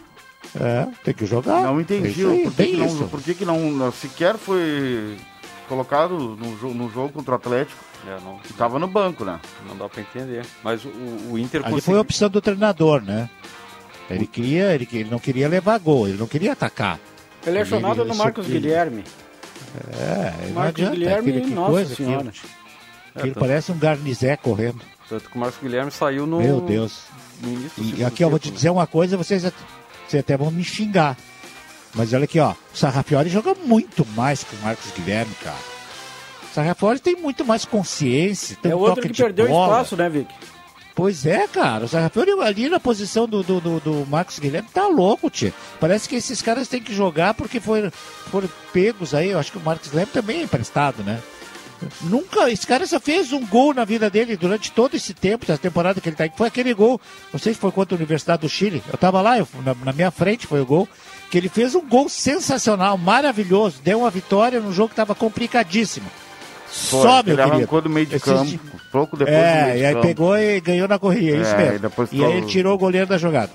[0.59, 1.61] É, tem que jogar.
[1.63, 4.35] Não É entendi isso aí, por, que que não, por que, que não, não sequer
[4.37, 5.17] foi
[5.67, 7.83] colocado no, no jogo contra o Atlético.
[8.07, 9.39] É, não, que tava no banco, né?
[9.67, 10.45] Não dá pra entender.
[10.63, 10.89] Mas o,
[11.31, 13.29] o Inter Ali conseguiu- foi a opção do treinador, né?
[14.09, 16.99] Ele queria, ele, ele não queria levar gol, ele não queria atacar.
[17.45, 19.03] Ele é chonado no Marcos ele- Guilherme.
[19.99, 22.29] É, Marcos adianta, Guilherme, aquele, que nossa coisa, senhora.
[22.29, 22.33] aquilo.
[23.15, 24.81] É, Aquilo tanto- parece um garnizé correndo.
[25.09, 26.37] Tanto que o Marcos Guilherme saiu no.
[26.39, 27.03] Meu Deus.
[27.41, 29.43] no início do E aqui eu vou te tempo, dizer uma coisa, vocês,
[30.07, 31.17] vocês até vão me xingar.
[31.93, 32.51] Mas olha aqui, ó.
[32.51, 35.55] O Sarrafiori joga muito mais que o Marcos Guilherme, cara.
[36.51, 38.57] O Sarrafiori tem muito mais consciência.
[38.61, 39.73] Tem É um outro que de perdeu bola.
[39.73, 40.27] espaço, né, Vic?
[40.93, 41.85] Pois é, cara.
[41.85, 45.53] O Sarrafiori ali na posição do, do, do, do Marcos Guilherme tá louco, tio.
[45.79, 49.29] Parece que esses caras têm que jogar porque foram, foram pegos aí.
[49.31, 51.21] Eu acho que o Marcos Guilherme também é emprestado, né?
[52.01, 55.57] Nunca, esse cara só fez um gol na vida dele durante todo esse tempo, essa
[55.57, 56.31] temporada que ele tá aí.
[56.35, 56.99] Foi aquele gol,
[57.33, 58.81] não sei se foi contra a Universidade do Chile.
[58.91, 60.87] Eu tava lá, eu- na, na minha frente foi o gol.
[61.29, 63.81] Que ele fez um gol sensacional, maravilhoso.
[63.83, 66.05] Deu uma vitória num jogo que tava complicadíssimo.
[66.67, 67.55] Foi, Só, meu ele querido.
[67.55, 68.59] arrancou do meio de Esses campo,
[68.91, 70.07] pouco depois do é, meio de e aí campo.
[70.07, 71.91] pegou e ganhou na corrida, é isso É, mesmo.
[72.11, 73.51] e E aí ele tirou o goleiro da jogada.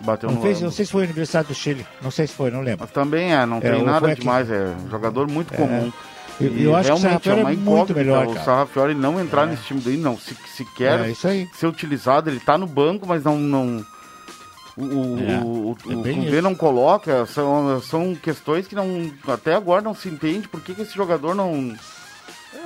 [0.00, 2.50] Bateu Não, fez, não sei se foi a Universidade do Chile, não sei se foi,
[2.50, 2.80] não lembro.
[2.80, 4.20] Mas também é, não É, tem nada aqui.
[4.20, 5.56] demais, é um jogador muito É.
[6.40, 8.44] Eu- eu acho que o realmente Sarrafiori uma é muito melhor, O cara.
[8.44, 9.46] Sarrafiori não entrar É.
[9.50, 10.16] nesse time daí, não.
[10.18, 11.46] Se, sequer É, isso aí.
[11.54, 13.36] ser utilizado, ele tá no banco, mas não.
[13.38, 13.86] não
[14.76, 16.42] o o, É, o, é o Cudê isso.
[16.42, 20.80] não coloca, são, são questões que não, até agora não se entende por que, que
[20.82, 21.74] esse jogador não.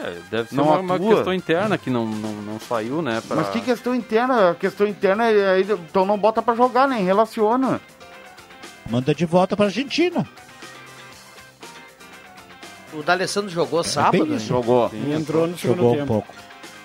[0.02, 3.20] É, deve ser Não uma, uma questão interna que não, não, não saiu, né?
[3.26, 3.36] Pra...
[3.36, 4.50] Mas que questão interna?
[4.50, 5.54] A questão interna é.
[5.54, 7.80] aí, Então não bota pra jogar, nem relaciona.
[8.88, 10.24] Manda de volta pra Argentina.
[12.98, 14.12] O D'Alessandro É jogou sábado?
[14.24, 14.36] bem hein?
[14.36, 14.46] isso.
[14.46, 14.90] Jogou.
[14.92, 16.06] E entrou no segundo Jogou um tempo.
[16.06, 16.34] pouco.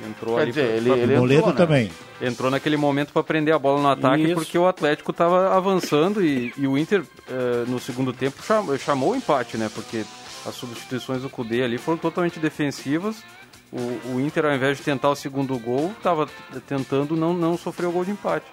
[0.07, 1.57] Entrou Quer ali dizer, pra- ele- ele- Moledo entrou, né?
[1.57, 1.91] também.
[2.21, 4.33] entrou naquele momento para prender a bola no ataque Isso.
[4.33, 9.11] porque o Atlético estava avançando e, e o Inter eh, no segundo tempo chamou, chamou
[9.11, 9.69] o empate, né?
[9.73, 10.03] Porque
[10.45, 13.17] as substituições do Cudê ali foram totalmente defensivas.
[13.71, 16.27] O, o Inter, ao invés de tentar o segundo gol, estava
[16.67, 18.45] tentando não, não sofrer o gol de empate.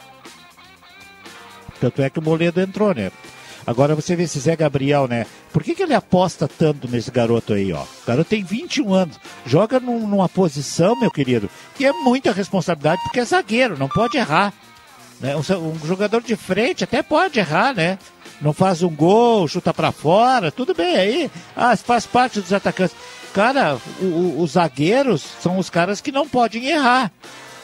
[1.81, 3.11] Tanto é que o Moledo entrou, né?
[3.69, 5.27] Agora você vê esse Zé Gabriel, né?
[5.53, 7.83] Por que, que ele aposta tanto nesse garoto aí, ó?
[7.83, 13.03] O garoto tem 21 anos, joga num- numa posição, meu querido, que é muita responsabilidade
[13.03, 14.55] porque é zagueiro, não pode errar.
[15.21, 15.37] Né?
[15.37, 15.41] Um,
[15.83, 17.99] um jogador de frente até pode errar, né?
[18.41, 21.31] Não faz um gol, chuta pra fora, tudo bem aí.
[21.55, 22.97] Ah, faz parte dos atacantes.
[23.35, 27.13] Cara, o- o- os zagueiros são os caras que não podem errar.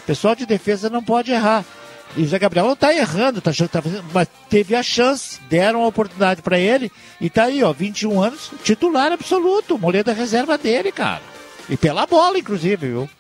[0.03, 1.65] O pessoal de defesa não pode errar.
[2.17, 5.87] E o Zé Gabriel não tá errando, tá, tá mas teve a chance, deram a
[5.89, 10.93] oportunidade pra ele e tá aí, ó, 21 anos, titular absoluto, Moledo é reserva dele,
[10.93, 11.23] cara.
[11.69, 13.11] E pela bola, inclusive, viu?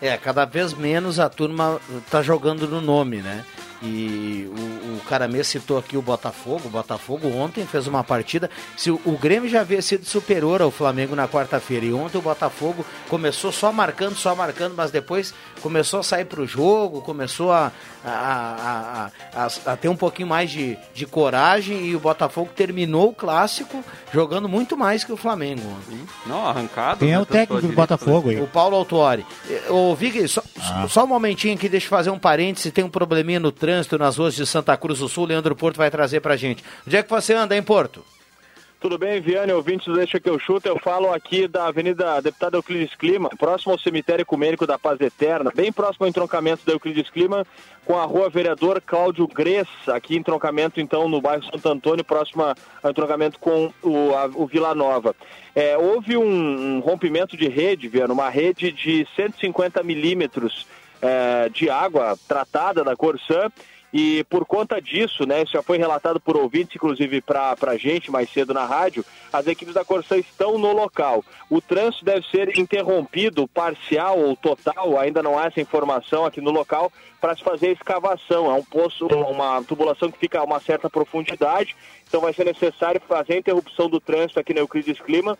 [0.00, 3.44] É, cada vez menos a turma tá jogando no nome, né?
[3.82, 6.62] E o, o Caramê citou aqui o Botafogo.
[6.66, 8.48] O Botafogo ontem fez uma partida.
[8.76, 11.86] Se o, o Grêmio já havia sido superior ao Flamengo na quarta-feira.
[11.86, 16.46] E ontem o Botafogo começou só marcando, só marcando, mas depois começou a sair pro
[16.46, 17.70] jogo, começou a,
[18.04, 21.86] a, a, a, a- a ter um pouquinho mais de, de coragem.
[21.86, 25.62] E o Botafogo terminou o clássico jogando muito mais que o Flamengo.
[26.26, 26.98] Não, arrancado.
[26.98, 28.40] Quem é né, o técnico do Botafogo aí?
[28.40, 29.24] O Paulo Autuori.
[29.70, 30.86] Ô, Vig, só, Ah.
[30.88, 32.70] só um momentinho aqui, deixa eu fazer um parêntese.
[32.70, 35.26] Tem um probleminha no trânsito nas ruas de Santa Cruz do Sul.
[35.26, 36.62] Leandro Porto vai trazer pra gente.
[36.86, 38.04] Onde é que você anda, hein, Porto?
[38.82, 42.96] Tudo bem, Viane, ouvintes Deixa que eu chuto, eu falo aqui da Avenida Deputado Euclides
[42.96, 47.46] Clima, próximo ao cemitério ecumênico da Paz Eterna, bem próximo ao entroncamento da Euclides Clima,
[47.86, 52.90] com a rua Vereador Cláudio Gress, aqui entroncamento então no bairro Santo Antônio, próximo ao
[52.90, 55.14] entroncamento com o, a- o Vila Nova.
[55.54, 60.66] É, houve um, um rompimento de rede, Viane, uma rede de 150 milímetros
[61.00, 63.48] é, de água tratada da Corsã,
[63.92, 68.10] e por conta disso, né, isso já foi relatado por ouvintes, inclusive para a gente
[68.10, 71.24] mais cedo na rádio, as equipes da Corsã estão no local.
[71.50, 76.50] O trânsito deve ser interrompido, parcial ou total, ainda não há essa informação aqui no
[76.50, 78.50] local, para se fazer a escavação.
[78.50, 81.76] É um poço, uma tubulação que fica a uma certa profundidade,
[82.08, 85.38] então vai ser necessário fazer a interrupção do trânsito aqui na Euclides Clima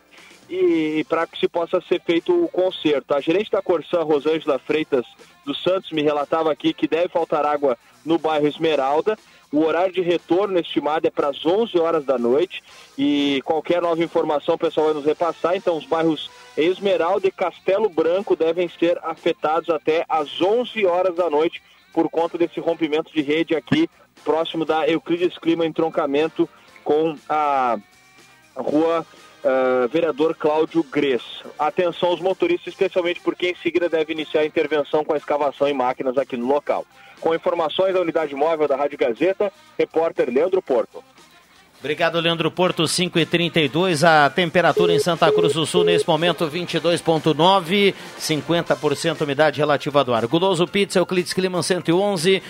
[0.49, 3.13] e para que se possa ser feito o conserto.
[3.13, 5.05] A gerente da Corsã, Rosângela Freitas
[5.45, 9.17] dos Santos, me relatava aqui que deve faltar água no bairro Esmeralda.
[9.51, 12.63] O horário de retorno estimado é para as 11 horas da noite
[12.97, 15.55] e qualquer nova informação o pessoal vai nos repassar.
[15.55, 21.29] Então, os bairros Esmeralda e Castelo Branco devem ser afetados até às 11 horas da
[21.29, 21.61] noite
[21.93, 23.87] por conta desse rompimento de rede aqui
[24.23, 26.49] próximo da Euclides Clima, entroncamento
[26.83, 27.77] com a
[28.55, 29.05] rua
[29.43, 31.21] uh, vereador Cláudio Gres.
[31.59, 35.73] Atenção aos motoristas, especialmente porque em seguida deve iniciar a intervenção com a escavação em
[35.73, 36.85] máquinas aqui no local.
[37.19, 41.03] Com informações da unidade móvel da Rádio Gazeta, repórter Leandro Porto.
[41.79, 46.47] Obrigado, Leandro Porto, 5 e 32 A temperatura em Santa Cruz do Sul, nesse momento,
[46.47, 50.25] 22,9, 50% umidade relativa do ar.
[50.25, 52.41] Guloso Pizza, Euclides Clima 111,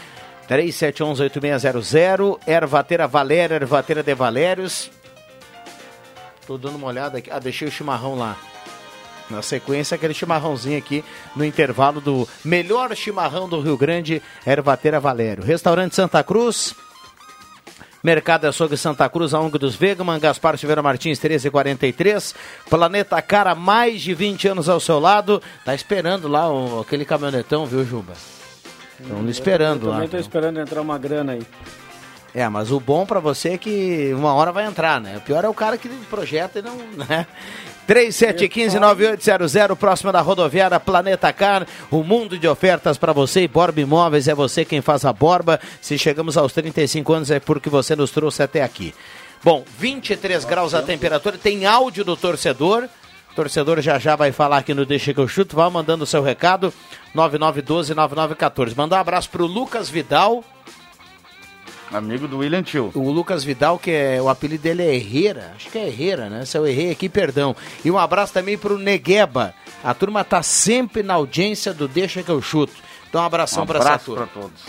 [0.48, 2.40] 3711-8600.
[2.46, 4.92] Ervateira Valéria, Ervateira de Valérios.
[6.46, 7.30] Tô dando uma olhada aqui.
[7.32, 8.38] Ah, deixei o chimarrão lá.
[9.30, 11.04] Na sequência, aquele chimarrãozinho aqui
[11.36, 15.44] no intervalo do melhor chimarrão do Rio Grande, Ervateira Valério.
[15.44, 16.76] Restaurante Santa Cruz.
[18.04, 22.36] Mercado Açougue Santa Cruz, a ONG dos Vegaman, Gaspar Silveira Martins, 1343.
[22.70, 25.42] Planeta Cara, mais de 20 anos ao seu lado.
[25.64, 28.12] Tá esperando lá o, aquele caminhonetão, viu, Juba?
[29.00, 29.96] Estão esperando eu lá.
[29.96, 31.42] Também tô esperando entrar uma grana aí.
[32.36, 35.17] É, mas o bom para você é que uma hora vai entrar, né?
[35.17, 36.76] O pior é o cara que projeta e não,
[37.08, 37.28] né?
[37.88, 43.82] 3715-9800, próxima da rodoviária Planeta Car, o um mundo de ofertas para você e Borba
[43.82, 45.60] Imóveis, é você quem faz a borba.
[45.82, 48.96] Se chegamos aos 35 anos é porque você nos trouxe até aqui.
[49.43, 52.88] Bom, 23 graus a temperatura, tem áudio do torcedor.
[53.32, 56.08] O torcedor já já vai falar aqui no Deixa que eu chuto, vá mandando o
[56.08, 56.74] seu recado,
[57.13, 58.76] 9912-9914.
[58.76, 60.43] Mandar um abraço pro Lucas Vidal,
[61.94, 62.92] Amigo do William Tio.
[62.96, 65.54] O Lucas Vidal, que é o apelido dele é Herrera.
[65.56, 66.44] Acho que é Herrera, né?
[66.44, 67.56] Se eu errei aqui, perdão.
[67.86, 69.54] E um abraço também pro Negueba.
[69.84, 72.74] A turma tá sempre na audiência do Deixa que eu chuto.
[73.08, 74.26] Então um abração um pra abraço essa turma.
[74.28, 74.60] pra todos.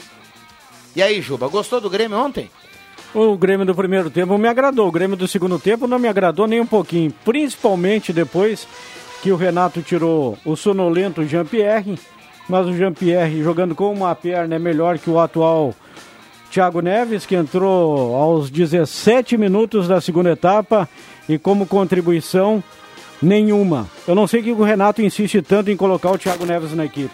[0.95, 2.51] E aí, Juba, gostou do Grêmio ontem?
[3.15, 4.89] O Grêmio do primeiro tempo me agradou.
[4.89, 7.13] O Grêmio do segundo tempo não me agradou nem um pouquinho.
[7.25, 8.69] Principalmente depois
[9.23, 11.99] que o Renato tirou o sonolento Jean-Pierre.
[12.49, 15.75] Mas o Jean-Pierre jogando com uma perna é melhor que o atual
[16.55, 20.88] Thiago Neves, que entrou aos 17 minutos da segunda etapa
[21.29, 22.62] e como contribuição
[23.21, 23.88] nenhuma.
[24.07, 27.11] Eu não sei que o Renato insiste tanto em colocar o Thiago Neves na equipe.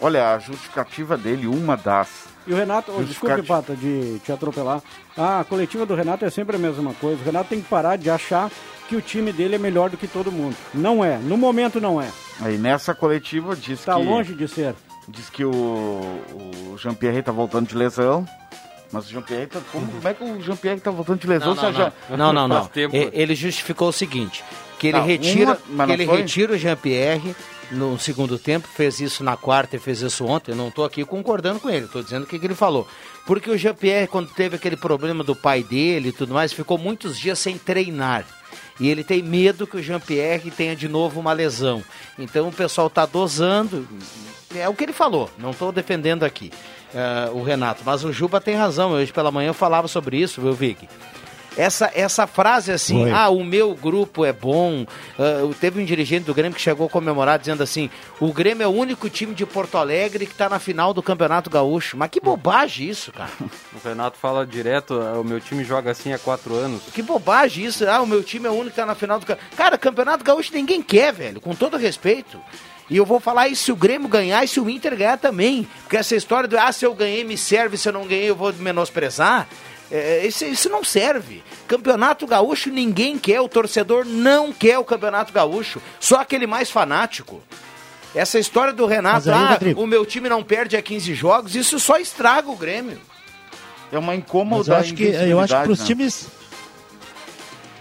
[0.00, 2.28] Olha, a justificativa dele, uma das.
[2.46, 4.80] E o Renato, oh, desculpe, Pata, de te atropelar.
[5.18, 7.20] Ah, a coletiva do Renato é sempre a mesma coisa.
[7.20, 8.48] O Renato tem que parar de achar
[8.88, 10.54] que o time dele é melhor do que todo mundo.
[10.72, 11.18] Não é.
[11.18, 12.08] No momento não é.
[12.40, 14.00] Aí nessa coletiva diz tá que.
[14.00, 14.76] Está longe de ser.
[15.08, 18.26] Diz que o, o Jean-Pierre tá voltando de lesão.
[18.92, 19.60] Mas o Jean-Pierre tá.
[19.72, 21.54] Como, como é que o Jean-Pierre tá voltando de lesão?
[21.54, 21.92] Não, não, já...
[22.10, 22.16] não.
[22.16, 22.70] não, não, não.
[23.12, 24.44] Ele justificou o seguinte:
[24.78, 26.16] que ele Não, retira, uma- que ele foi?
[26.18, 27.34] retira o Jean-Pierre
[27.70, 30.50] no segundo tempo, fez isso na quarta e fez isso ontem.
[30.52, 32.86] Eu não estou aqui concordando com ele, estou dizendo o que, que ele falou.
[33.26, 37.16] Porque o Jean-Pierre, quando teve aquele problema do pai dele e tudo mais, ficou muitos
[37.16, 38.24] dias sem treinar.
[38.80, 41.84] E ele tem medo que o Jean-Pierre tenha de novo uma lesão.
[42.18, 43.86] Então o pessoal está dosando.
[44.54, 46.50] É o que ele falou, não estou defendendo aqui
[46.94, 47.82] eh, o Renato.
[47.84, 48.90] Mas o Juba tem razão.
[48.92, 50.88] Hoje pela manhã eu falava sobre isso, viu, Vic?
[51.56, 53.10] Essa, essa frase assim, Oi.
[53.10, 54.86] ah, o meu grupo é bom.
[55.18, 58.66] ah, teve um dirigente do Grêmio que chegou a comemorar dizendo assim: o Grêmio é
[58.68, 61.96] o único time de Porto Alegre que está na final do Campeonato Gaúcho.
[61.96, 63.30] Mas que bobagem isso, cara.
[63.82, 66.82] O Renato fala direto, "Ah, o meu time joga assim há quatro anos.
[66.94, 67.88] Que bobagem isso.
[67.88, 69.56] Ah, o meu time é o único que tá na final do campeonato.
[69.56, 72.38] Cara, Campeonato Gaúcho ninguém quer, velho, com todo respeito.
[72.90, 75.66] E eu vou falar isso se o Grêmio ganhar e se o Inter ganhar também.
[75.82, 78.34] Porque essa história do, ah, se eu ganhei me serve, se eu não ganhei eu
[78.36, 79.46] vou menosprezar.
[79.92, 81.42] É, isso, isso não serve.
[81.68, 85.80] Campeonato Gaúcho ninguém quer, o torcedor não quer o Campeonato Gaúcho.
[86.00, 87.40] Só aquele mais fanático.
[88.14, 91.14] Essa história do Renato, Mas aí, ah, Rodrigo- o meu time não perde a 15
[91.14, 92.98] jogos, isso só estraga o Grêmio.
[93.92, 95.86] É uma Mas incômoda eu acho que eu acho que para os né?
[95.86, 96.26] times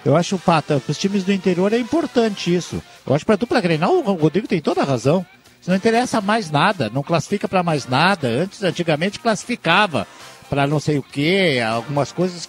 [0.05, 2.81] eu acho Pata, para os times do interior é importante isso.
[3.05, 5.25] Eu acho para dupla Grenal o Rodrigo tem toda a razão.
[5.59, 8.27] Isso não interessa mais nada, não classifica para mais nada.
[8.27, 10.07] Antes antigamente classificava
[10.49, 12.47] para não sei o que, algumas coisas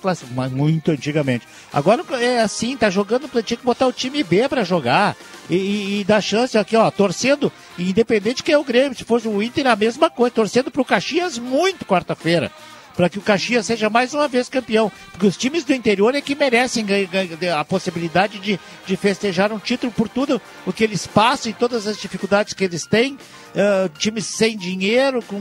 [0.50, 1.46] muito antigamente.
[1.72, 5.14] Agora é assim, tá jogando, tinha que botar o time B para jogar
[5.50, 9.28] e, e, e dar chance aqui, ó, torcendo, independente que é o Grêmio, se fosse
[9.28, 12.50] o Inter a mesma coisa, torcendo pro Caxias muito quarta-feira
[12.96, 14.90] para que o Caxias seja mais uma vez campeão.
[15.12, 16.84] Porque os times do interior é que merecem
[17.56, 21.86] a possibilidade de, de festejar um título por tudo o que eles passam e todas
[21.86, 23.18] as dificuldades que eles têm.
[23.56, 25.40] Ah, times sem dinheiro, com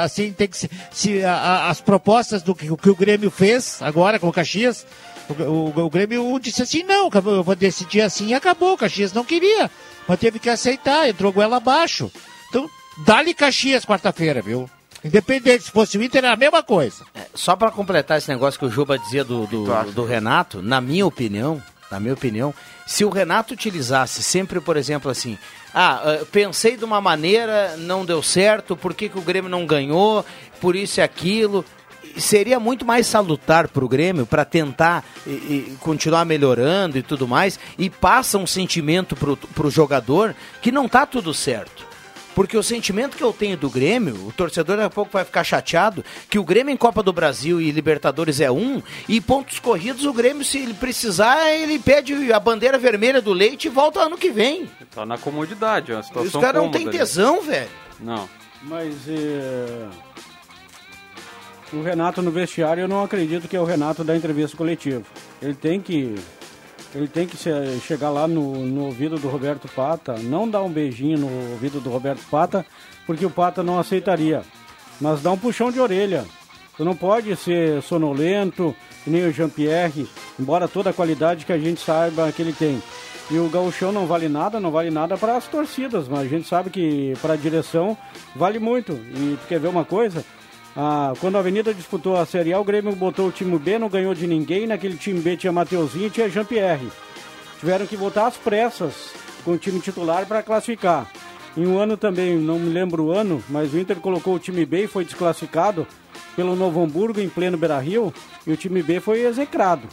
[0.00, 3.78] assim tem que se, se a- a- as propostas do que, que o Grêmio fez
[3.82, 4.86] agora com o Caxias.
[5.28, 8.74] O, o- o Grêmio disse assim, não, eu vou decidir assim e acabou.
[8.74, 9.70] O Caxias não queria,
[10.08, 12.10] mas teve que aceitar, entrou goela abaixo.
[12.48, 12.68] Então,
[13.04, 14.68] dá-lhe Caxias quarta-feira, viu?
[15.06, 17.04] Independente, se fosse o Inter, era a mesma coisa.
[17.34, 21.06] Só para completar esse negócio que o Juba dizia do, do, do Renato, na minha
[21.06, 22.52] opinião, na minha opinião,
[22.86, 25.38] se o Renato utilizasse sempre, por exemplo, assim,
[25.74, 29.66] ah, ah, pensei de uma maneira, não deu certo, por que, que o Grêmio não
[29.66, 30.24] ganhou,
[30.60, 31.64] por isso e aquilo.
[32.16, 37.28] seria muito mais salutar para o Grêmio para tentar e, e continuar melhorando e tudo
[37.28, 41.85] mais e passa um sentimento para o jogador que não tá tudo certo.
[42.36, 45.42] Porque o sentimento que eu tenho do Grêmio, o torcedor daqui a pouco vai ficar
[45.42, 50.04] chateado, que o Grêmio em Copa do Brasil e Libertadores é um, e pontos corridos,
[50.04, 54.18] o Grêmio, se ele precisar, ele pede a bandeira vermelha do leite e volta ano
[54.18, 54.68] que vem.
[54.94, 57.70] Tá na comodidade, é uma situação Os caras não têm tesão, velho.
[57.98, 58.28] Não.
[58.60, 59.88] Mas é...
[61.72, 65.02] o Renato no vestiário, eu não acredito que é o Renato da entrevista coletiva.
[65.40, 66.14] Ele tem que
[66.94, 67.36] ele tem que
[67.80, 71.90] chegar lá no, no ouvido do Roberto Pata, não dar um beijinho no ouvido do
[71.90, 72.64] Roberto Pata,
[73.06, 74.42] porque o Pata não aceitaria.
[75.00, 76.24] Mas dá um puxão de orelha.
[76.76, 78.74] Tu não pode ser sonolento,
[79.06, 82.82] nem o Jean-Pierre, embora toda a qualidade que a gente saiba que ele tem.
[83.30, 86.46] E o gauchão não vale nada, não vale nada para as torcidas, mas a gente
[86.46, 87.96] sabe que para a direção
[88.36, 88.92] vale muito.
[88.92, 90.24] E tu quer ver uma coisa?
[90.76, 93.88] Ah, quando a Avenida disputou a Série A, o Grêmio botou o time B, não
[93.88, 94.66] ganhou de ninguém.
[94.66, 96.92] Naquele time B tinha Mateuzinho e tinha Jean-Pierre.
[97.58, 99.12] Tiveram que botar às pressas
[99.42, 101.10] com o time titular para classificar.
[101.56, 104.66] Em um ano também, não me lembro o ano, mas o Inter colocou o time
[104.66, 105.86] B e foi desclassificado
[106.34, 108.12] pelo Novo Hamburgo em pleno Beira-Rio
[108.46, 109.88] e o time B foi execrado.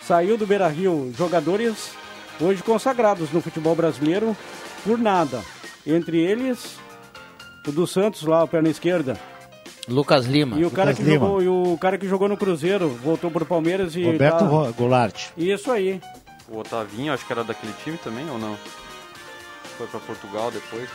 [0.00, 1.92] Saiu do Beira-Rio jogadores
[2.40, 4.36] hoje consagrados no futebol brasileiro
[4.82, 5.40] por nada.
[5.86, 6.76] Entre eles,
[7.64, 9.16] o do Santos lá, a perna esquerda,
[9.88, 10.58] Lucas Lima.
[10.58, 11.26] E o cara, Lucas que Lima.
[11.26, 14.02] jogou, e o cara que jogou no Cruzeiro voltou pro Palmeiras e.
[14.04, 15.28] Roberto tá- Goulart.
[15.36, 16.00] Isso aí.
[16.48, 18.56] O Otavinho, acho que era daquele time também, ou não?
[19.78, 20.88] Foi pra Portugal depois.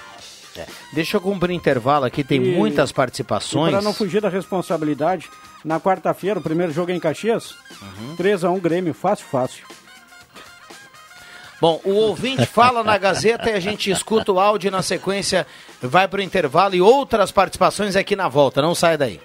[0.94, 3.72] Deixa eu cumprir intervalo aqui, tem E- muitas participações.
[3.72, 5.30] para não fugir da responsabilidade,
[5.64, 7.52] na quarta-feira, o primeiro jogo é em Caxias,
[7.82, 8.16] Uhum.
[8.18, 9.66] 3x1 Grêmio, fácil, fácil.
[11.62, 15.46] Bom, o ouvinte fala na Gazeta e a gente escuta o áudio e na sequência
[15.80, 18.64] vai pro intervalo e outras participações aqui na volta.
[18.64, 19.22] Não sai daí.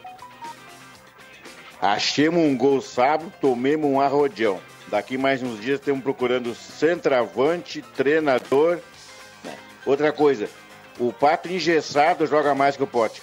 [1.80, 4.60] Achemos um gol sábado, tomemos um arrodeão.
[4.88, 8.80] Daqui mais uns dias estamos procurando centroavante, treinador.
[9.42, 9.54] né?
[9.86, 10.48] Outra coisa,
[10.98, 13.22] o pato engessado joga mais que o pote.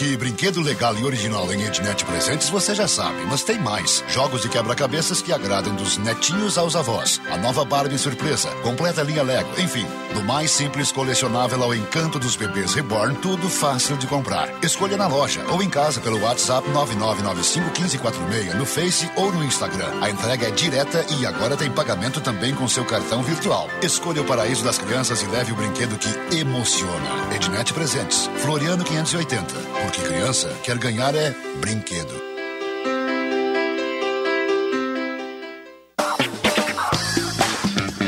[0.02, 4.02] Que brinquedo legal e original em Ednet Presentes você já sabe, mas tem mais.
[4.08, 7.20] Jogos de quebra-cabeças que agradam dos netinhos aos avós.
[7.30, 9.86] A nova Barbie surpresa, completa linha Lego, enfim.
[10.14, 14.48] Do mais simples colecionável ao encanto dos bebês reborn, tudo fácil de comprar.
[14.62, 19.88] Escolha na loja ou em casa pelo WhatsApp 99951546 no Face ou no Instagram.
[20.00, 23.68] A entrega é direta e agora tem pagamento também com seu cartão virtual.
[23.82, 27.34] Escolha o paraíso das crianças e leve o brinquedo que emociona.
[27.34, 29.54] Ednet Presentes, Floriano 580.
[29.82, 32.31] Porque criança quer ganhar é brinquedo.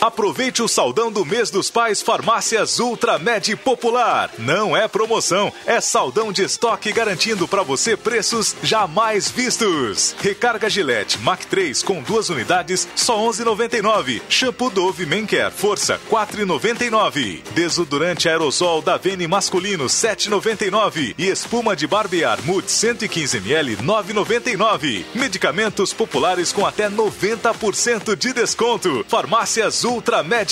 [0.00, 4.30] Aproveite o saldão do mês dos pais Farmácias Ultramed Popular.
[4.38, 10.14] Não é promoção, é saldão de estoque garantindo para você preços jamais vistos.
[10.20, 14.22] Recarga Gillette Mac 3 com duas unidades, só 11,99.
[14.28, 17.42] Shampoo Dove Men Care Força 4,99.
[17.52, 25.04] Desodorante aerosol da Vene masculino 7,99 e espuma de barbear Mood 115 ml 9,99.
[25.12, 29.04] Medicamentos populares com até 90% de desconto.
[29.08, 29.87] Farmácias Ultramed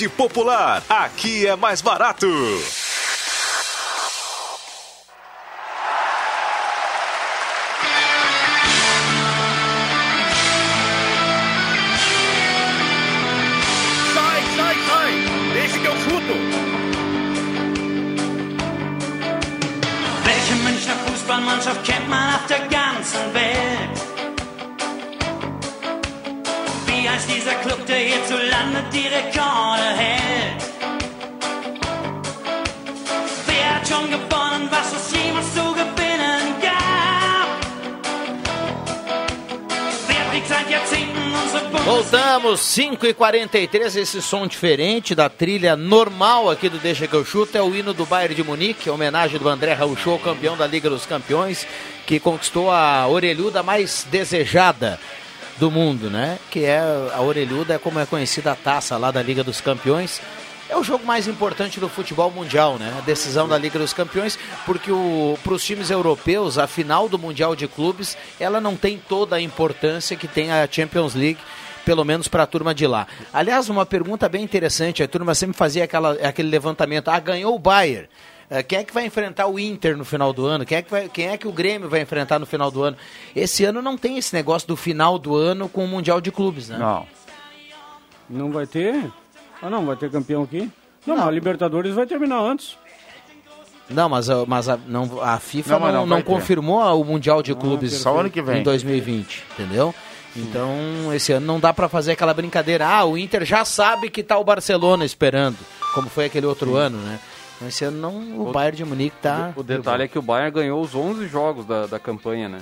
[0.08, 0.82] Popular.
[0.88, 2.26] Aqui é mais barato.
[41.86, 47.24] Voltamos, 5 e 43 esse som diferente da trilha normal aqui do Deixa que eu
[47.24, 50.90] chuto é o hino do Bayern de Munique, homenagem do André Raul campeão da Liga
[50.90, 51.64] dos Campeões,
[52.04, 54.98] que conquistou a orelhuda mais desejada
[55.60, 56.40] do mundo, né?
[56.50, 56.80] Que é
[57.14, 60.20] a orelhuda, é como é conhecida a taça lá da Liga dos Campeões.
[60.68, 62.92] É o jogo mais importante do futebol mundial, né?
[62.98, 64.90] A decisão da Liga dos Campeões, porque
[65.44, 69.40] para os times europeus, a final do Mundial de Clubes, ela não tem toda a
[69.40, 71.38] importância que tem a Champions League,
[71.86, 73.06] pelo menos para a turma de lá.
[73.32, 77.58] Aliás, uma pergunta bem interessante, a turma sempre fazia aquela, aquele levantamento, ah, ganhou o
[77.60, 78.08] Bayern,
[78.50, 80.66] eh, quem é que vai enfrentar o Inter no final do ano?
[80.66, 82.96] Quem é, que vai, quem é que o Grêmio vai enfrentar no final do ano?
[83.34, 86.68] Esse ano não tem esse negócio do final do ano com o Mundial de Clubes,
[86.68, 86.76] né?
[86.76, 87.06] Não.
[88.28, 89.10] Não vai ter?
[89.62, 90.68] Ah, não, vai ter campeão aqui?
[91.06, 92.76] Não, a Libertadores vai terminar antes.
[93.88, 97.40] Não, mas, a- mas a, não, a FIFA Não, não, não não confirmou o Mundial
[97.40, 98.58] de Clubes Só ano que vem.
[98.58, 99.94] em 2020, entendeu?
[100.36, 102.86] Então, esse ano não dá pra fazer aquela brincadeira.
[102.86, 105.56] Ah, o Inter já sabe que tá o Barcelona esperando,
[105.94, 107.18] como foi aquele outro ano, né?
[107.56, 109.52] Então, esse ano não, o, Bayern de Munique tá...
[109.56, 112.58] O detalhe é que o Bayern ganhou os 11 jogos da, da campanha, né?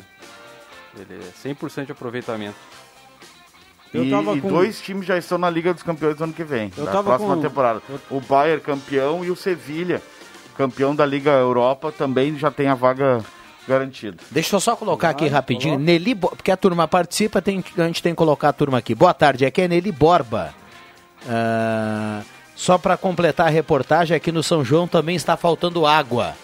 [0.97, 2.55] Ele é 100% de aproveitamento.
[3.93, 6.91] E, e dois times já estão na Liga dos Campeões ano que vem, Eu na
[6.93, 7.83] tava próxima com- temporada.
[8.11, 10.01] O Bayern campeão e o Sevilha,
[10.57, 13.25] campeão da Liga Europa, também já tem a vaga
[13.67, 14.17] garantida.
[14.31, 15.79] Deixa eu só colocar aqui rapidinho.
[15.79, 18.95] Nelly, Bo- porque a turma participa, tem, a gente tem que colocar a turma aqui.
[18.95, 20.55] Boa tarde, aqui é Nelly Borba.
[21.29, 22.23] Ah,
[22.55, 26.35] só para completar a reportagem, aqui no São João também está faltando água.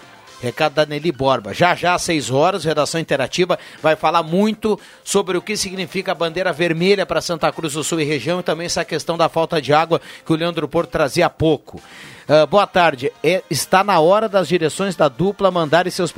[0.43, 1.53] Recado da Nelly Borba.
[1.53, 6.15] Já já, às 6 horas, redação interativa vai falar muito sobre o que significa a
[6.15, 9.61] bandeira vermelha para Santa Cruz do Sul e região e também essa questão da falta
[9.61, 11.79] de água que o Leandro Porto trazia há pouco.
[12.27, 13.13] Ah, boa tarde.
[13.23, 16.11] É, está na hora das direções da dupla mandarem seus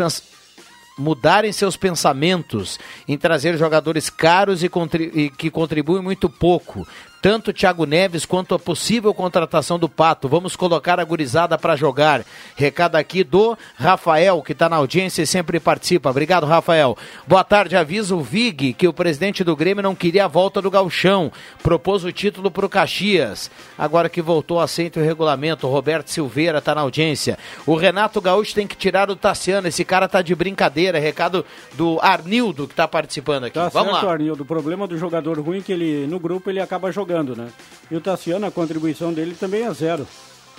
[0.99, 2.79] mudarem seus pensamentos
[3.09, 4.71] em trazer jogadores caros e,
[5.15, 6.87] e que contribuem muito pouco.
[7.23, 10.29] Tanto o Thiago Neves quanto a possível contratação do Pato.
[10.29, 12.25] Vamos colocar a gurizada para jogar.
[12.57, 16.11] Recado aqui do Rafael, que está na audiência e sempre participa.
[16.11, 16.99] Obrigado, Rafael.
[17.25, 17.77] Boa tarde.
[17.77, 21.31] Avisa o Vig que o presidente do Grêmio não queria a volta do Galchão.
[21.63, 23.53] Propôs o título para o Caxias.
[23.79, 25.69] Agora que voltou, aceita o regulamento.
[25.69, 27.39] O Roberto Silveira está na audiência.
[27.65, 29.69] O Renato Gaúcho tem que tirar o Tassiano.
[29.69, 30.99] Esse cara tá de brincadeira.
[30.99, 33.55] Recado do Arnildo, que está participando aqui.
[33.55, 34.13] Tá Vamos certo, lá.
[34.13, 34.43] Arnildo.
[34.43, 37.49] O problema do jogador ruim é que ele, no grupo, ele acaba jogando, né?
[37.91, 40.07] E o Tassiano, a contribuição dele também é zero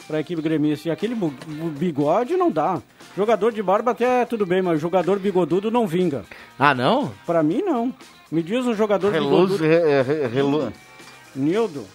[0.08, 0.88] para a equipe gremista.
[0.88, 1.16] E aquele
[1.78, 2.82] bigode não dá.
[3.16, 6.24] Jogador de barba até tudo bem, mas jogador bigodudo não vinga.
[6.60, 7.12] Ah, não?
[7.26, 7.94] Para mim, não.
[8.32, 9.64] Me diz um jogador Reluz, bigodudo.
[9.64, 10.74] re, re, relu-
[11.36, 11.86] Nildo.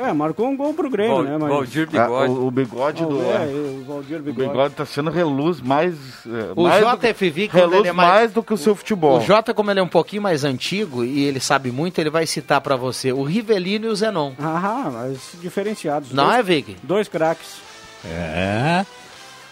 [0.00, 1.36] É, marcou um gol pro Grêmio, Val- né?
[1.40, 1.48] Mas...
[1.50, 2.30] Valdir Bigode.
[2.30, 4.48] Ah, o- o bigode do- É, o Valdir O Bigode.
[4.48, 5.94] bigode tá sendo reluz mais.
[6.24, 7.00] eh, O mais quando
[7.52, 9.18] reluz ele é mais- mais do que o seu futebol.
[9.18, 12.26] O Jota, como ele é um pouquinho mais antigo e ele sabe muito, ele vai
[12.26, 14.34] citar para você o Rivelino e o Zenon.
[14.38, 16.12] Ah, mas diferenciados.
[16.12, 16.76] Não Dois- é, Vig?
[16.84, 17.56] Dois craques.
[18.04, 18.86] É.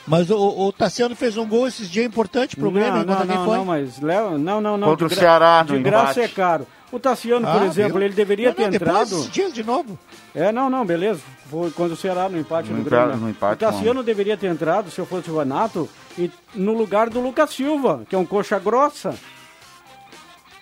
[0.06, 2.92] Mas o, o Tassiano fez um gol esses dias importante pro Grêmio.
[2.92, 3.56] Não, contra não, quem não, foi?
[3.56, 4.88] não, mas Léo, não, não, não.
[4.90, 6.20] Contra o Ceará, De no graça embate.
[6.20, 6.66] é caro.
[6.92, 8.02] O Tassiano, por Ah, exemplo, viu?
[8.06, 9.02] ele deveria Não, ter não, entrado.
[9.02, 9.98] esses dias de novo.
[10.36, 11.22] É, não, não, beleza.
[11.50, 13.06] Foi quando o Ceará no empate No no, Grêmio.
[13.08, 13.16] né?
[13.16, 17.08] no empate, o Tassiano deveria ter entrado, se eu fosse o Renato, e no lugar
[17.08, 19.14] do Lucas Silva, que é um coxa grossa.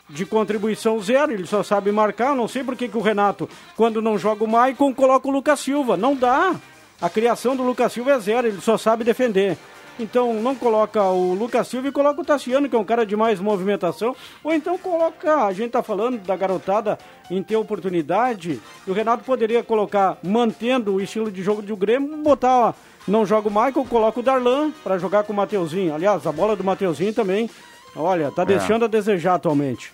[0.09, 2.37] De contribuição zero, ele só sabe marcar.
[2.37, 5.59] Não sei por que, que o Renato, quando não joga o Maicon, coloca o Lucas
[5.59, 5.97] Silva.
[5.97, 6.55] Não dá.
[7.01, 9.59] A criação do Lucas Silva é zero, ele só sabe defender.
[9.99, 13.15] Então não coloca o Lucas Silva e coloca o Tassiano, que é um cara de
[13.15, 14.15] mais movimentação.
[14.43, 16.99] Ou então coloca, a gente tá falando da garotada
[17.31, 18.61] em ter oportunidade.
[18.87, 22.73] E o Renato poderia colocar, mantendo o estilo de jogo do Grêmio, botar, ó,
[23.07, 25.95] não joga o Michael, coloca o Darlan para jogar com o Mateuzinho.
[25.95, 27.49] Aliás, a bola do Mateuzinho também,
[27.95, 28.47] olha, tá É.
[28.47, 29.93] deixando a desejar atualmente.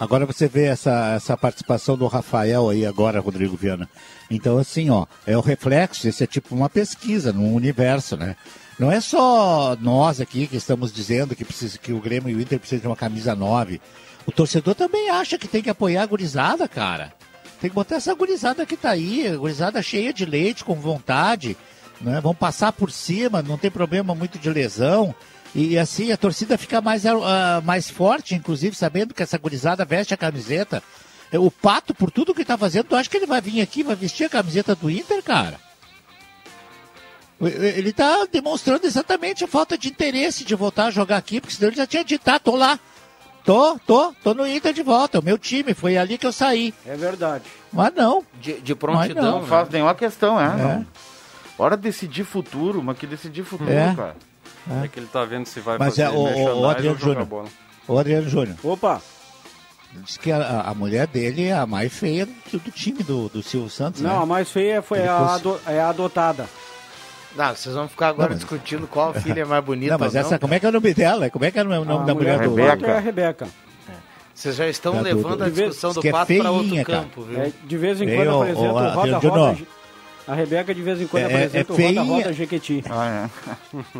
[0.00, 3.86] Agora você vê essa, essa participação do Rafael aí agora, Rodrigo Viana.
[4.30, 8.34] Então, assim, ó, é o reflexo, esse é tipo uma pesquisa no universo, né?
[8.78, 12.40] Não é só nós aqui que estamos dizendo que, precisa, que o Grêmio e o
[12.40, 13.78] Inter precisam de uma camisa 9.
[14.24, 17.12] O torcedor também acha que tem que apoiar a gurizada, cara.
[17.60, 21.58] Tem que botar essa gurizada que tá aí, a gurizada cheia de leite, com vontade,
[22.00, 22.22] né?
[22.22, 25.14] Vão passar por cima, não tem problema muito de lesão.
[25.54, 30.14] E assim a torcida fica mais, ah, mais forte, inclusive, sabendo que essa gurizada veste
[30.14, 30.82] a camiseta.
[31.32, 33.94] O Pato, por tudo que tá fazendo, tu acha que ele vai vir aqui, vai
[33.96, 35.58] vestir a camiseta do Inter, cara?
[37.40, 41.68] Ele tá demonstrando exatamente a falta de interesse de voltar a jogar aqui, porque senão
[41.70, 42.78] ele já tinha dito, tá, tô lá.
[43.44, 46.32] Tô, tô, tô no Inter de volta, é o meu time, foi ali que eu
[46.32, 46.74] saí.
[46.84, 47.44] É verdade.
[47.72, 48.22] Mas não.
[48.38, 50.48] De, de prontidão, Mas Não faz nenhuma questão, é.
[50.56, 50.86] Não.
[51.56, 53.94] Hora de decidir futuro, mas que decidir futuro, É.
[53.94, 54.16] cara.
[54.84, 54.88] É.
[54.88, 57.24] que ele tá vendo se vai Mas fazer é o, o, Adriano ou jogar Júnior.
[57.26, 57.48] bola.
[57.88, 58.56] O Adriano Júnior.
[58.62, 59.00] Opa!
[60.04, 63.42] Diz que a, a mulher dele é a mais feia do, do time do, do
[63.42, 64.22] Silvio Santos, Não, né?
[64.22, 66.46] a mais feia foi Ele a, fosse- ado- é a adotada.
[67.34, 69.92] Não, vocês vão ficar agora Não, mas- discutindo qual filha é mais bonita.
[69.92, 71.28] Não, mas essa, como é que é o nome dela?
[71.30, 73.48] Como é que é o nome A da mulher, do Pato é a Rebeca.
[74.32, 76.84] Vocês já estão levando a De vez- discussão do que é pato para outro feinha,
[76.84, 76.98] cara.
[77.00, 77.40] campo, viu?
[77.40, 79.58] É, de vez em quando ô, o Adriano roda-roda.
[80.30, 82.02] A Rebeca de vez em quando É- é- apresenta é o feinha.
[82.02, 82.84] roda-roda Jequiti.
[82.88, 83.28] Ah,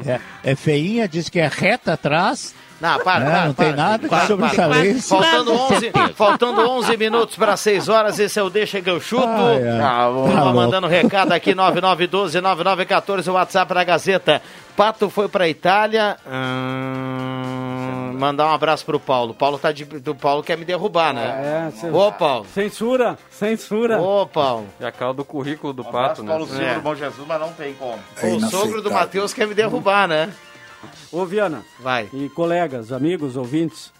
[0.06, 0.20] É,
[0.52, 2.54] é feinha, diz que é reta atrás.
[2.80, 3.30] Não, para, Né?
[3.30, 5.18] para, Não para, tem nada para, de sobressalência.
[5.18, 9.26] Faltando 11, faltando 11 minutos para 6 horas, esse é o Deixa que eu chuto.
[9.28, 9.80] Ai, ai.
[9.82, 14.40] Ah, Tá mandando recado aqui, 9912-9914, o WhatsApp da Gazeta.
[14.76, 16.16] Pato foi para Itália.
[16.26, 17.59] Hum,
[18.20, 19.34] mandar um abraço pro Paulo.
[19.34, 21.68] Paulo tá de, do Paulo quer me derrubar, né?
[21.68, 22.46] É, cê- Ô, Paulo.
[22.54, 24.00] Censura, censura.
[24.00, 24.66] Ô, Paulo.
[24.78, 26.28] E a cara do currículo do Abraço, Pato, né?
[26.28, 26.74] Paulo Silva É.
[26.74, 27.98] do Bom Jesus, mas não tem como.
[28.22, 30.32] O sogro do Matheus quer me derrubar, né?
[31.10, 31.62] Ô, Viana.
[31.80, 32.08] Vai.
[32.12, 33.90] E colegas, amigos, ouvintes.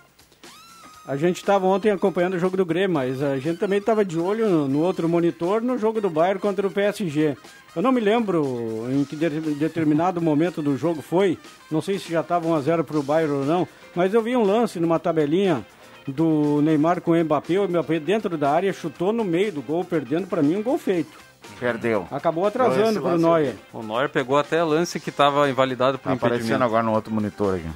[1.07, 4.19] A gente estava ontem acompanhando o jogo do Grêmio, mas a gente também estava de
[4.19, 7.37] olho no, no outro monitor no jogo do Bayern contra o PSG.
[7.75, 11.37] Eu não me lembro em que de- determinado momento do jogo foi,
[11.71, 14.43] não sei se já estava 1x0 para o Bayern ou não, mas eu vi um
[14.45, 15.65] lance numa tabelinha
[16.07, 19.85] do Neymar com o Mbappé, o Mbappé dentro da área chutou no meio do gol,
[19.85, 21.19] perdendo para mim um gol feito.
[21.59, 22.07] Perdeu.
[22.11, 23.55] Acabou atrasando para o Neuer.
[23.73, 26.65] O Neuer pegou até lance que estava invalidado por Tá aparecendo impedimento.
[26.65, 27.69] agora no outro monitor aqui.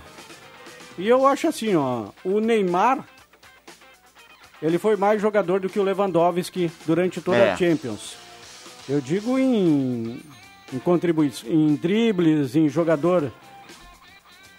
[0.99, 3.05] E eu acho assim, ó, o Neymar,
[4.63, 7.53] ele foi mais jogador do que o Lewandowski durante toda É.
[7.53, 8.17] a Champions.
[8.89, 10.21] Eu digo em,
[10.73, 13.33] em contribuições, em dribles, em jogador.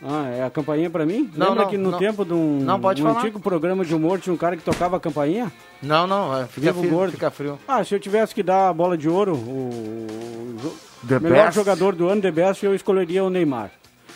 [0.08, 1.30] Ah, é a campainha pra mim?
[1.36, 1.98] Não, Lembra não, que no não.
[1.98, 3.20] tempo de um, Não, pode um falar.
[3.22, 5.52] antigo programa de humor tinha um cara que tocava a campainha?
[5.82, 7.12] Não, não, é, fica Vivo frio, gordo.
[7.14, 7.60] fica frio.
[7.68, 11.56] Ah, se eu tivesse que dar a bola de ouro, o, o The melhor best.
[11.56, 13.72] jogador do ano, The Best, eu escolheria o Neymar.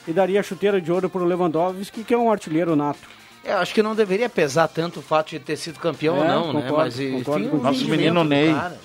[0.08, 3.00] E daria a chuteira de ouro pro Lewandowski, que é um artilheiro nato.
[3.44, 6.26] Eu acho que não deveria pesar tanto o fato de ter sido campeão É, ou
[6.28, 6.62] não, né?
[6.62, 7.58] concordo, Mas enfim, concordo o.
[7.58, 8.54] Nosso rendimento menino do Ney.
[8.54, 8.78] cara.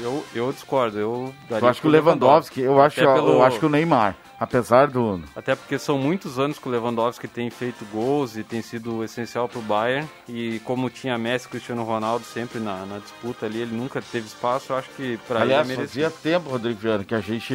[0.00, 0.98] Eu, eu discordo.
[0.98, 3.68] Eu, daria Eu acho que o pro Lewandowski, eu acho, pelo- eu acho que o
[3.68, 5.20] Neymar, apesar do.
[5.34, 9.48] Até porque são muitos anos que o Lewandowski tem feito gols e tem sido essencial
[9.48, 10.08] para o Bayern.
[10.28, 14.26] E como tinha Messi e Cristiano Ronaldo sempre na, na disputa ali, ele nunca teve
[14.26, 14.72] espaço.
[14.72, 15.88] Eu acho que para ele é Aliás, merecido.
[16.04, 17.54] fazia tempo, Rodrigo Viana, que a gente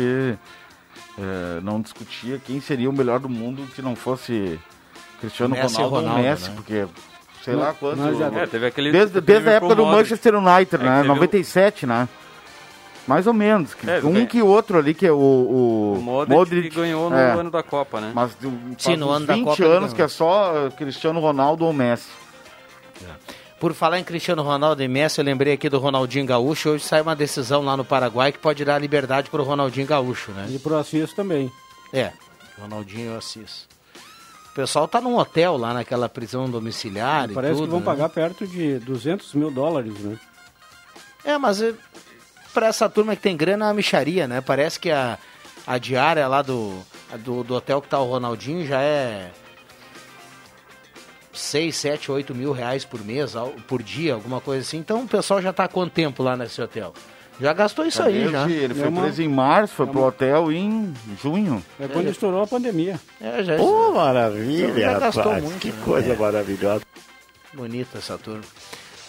[1.17, 4.59] eh, não discutia quem seria o melhor do mundo que não fosse
[5.21, 6.55] Cristiano Messi e Ronaldo, ou Ronaldo, Messi, né?
[6.57, 6.85] porque
[7.41, 8.01] sei lá quanto.
[8.37, 10.95] É, teve aquele desde teve desde a época do Liverpool Manchester United, É, né?
[10.97, 12.09] teve o- 97, né?
[13.07, 13.73] Mais ou menos.
[13.73, 15.15] que É, um bem- que outro ali, que é o.
[15.17, 17.31] O, O Modric, que ganhou no é.
[17.33, 18.11] ano da Copa, né?
[18.15, 20.69] Mas de, Sim, faz no ano da 20 Copa ele anos que é só eh,
[20.71, 22.07] Cristiano Ronaldo ou Messi.
[23.59, 26.69] Por falar em Cristiano Ronaldo e Messi, eu lembrei aqui do Ronaldinho Gaúcho.
[26.69, 30.47] Hoje sai uma decisão lá no Paraguai que pode dar liberdade pro Ronaldinho Gaúcho, né?
[30.49, 31.49] E pro Assis também.
[31.93, 32.11] É,
[32.59, 33.65] Ronaldinho Assis.
[34.51, 37.85] O pessoal tá num hotel lá naquela prisão domiciliar e Parece tudo, que vão né?
[37.85, 40.17] pagar perto de 200 mil dólares, né?
[41.25, 41.61] É, mas
[42.53, 44.41] pra essa turma que tem grana é uma micharia, né?
[44.41, 45.17] Parece que a,
[45.65, 46.77] a diária lá do,
[47.11, 49.31] a do, do hotel que tá o Ronaldinho já é
[51.31, 53.33] 6, 7, 8 mil reais por mês,
[53.67, 54.77] por dia, alguma coisa assim.
[54.77, 56.93] Então o pessoal já está há quanto tempo lá nesse hotel?
[57.41, 58.47] Já gastou isso aí, já.
[58.47, 61.63] Ele foi É uma- preso em março, foi é pro uma- hotel em junho.
[61.79, 62.99] É quando estourou a pandemia.
[63.19, 65.43] É, já Pô, já maravilha, gastou rapaz.
[65.43, 65.81] muito, que né?
[65.83, 66.15] coisa É.
[66.15, 66.83] maravilhosa.
[67.51, 68.43] Bonita essa turma.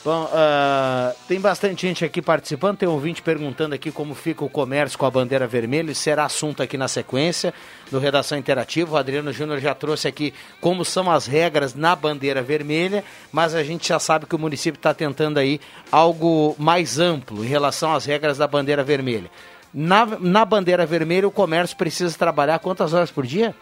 [0.04, 4.98] Bom, ah, tem bastante gente aqui participando, tem ouvinte perguntando aqui como fica o comércio
[4.98, 7.54] com a bandeira vermelha, isso será assunto aqui na sequência
[7.90, 8.92] do Redação Interativa.
[8.92, 13.02] O Adriano Júnior já trouxe aqui como são as regras na bandeira vermelha,
[13.32, 15.58] mas a gente já sabe que o município está tentando aí
[15.90, 19.30] algo mais amplo em relação às regras da bandeira vermelha.
[19.72, 23.54] Na, na bandeira vermelha, o comércio precisa trabalhar quantas horas por dia?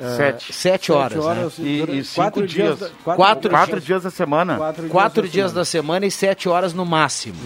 [0.00, 0.52] Ah, Sete.
[0.52, 1.12] Sete horas.
[1.12, 1.68] Sete horas né?
[1.68, 2.78] E, Dura- e cinco quatro dias.
[2.78, 4.56] dias quatro, quatro- quatro dias- dias da semana.
[4.56, 7.36] Quatro, Quatro dias, dias da da semana e sete horas no máximo.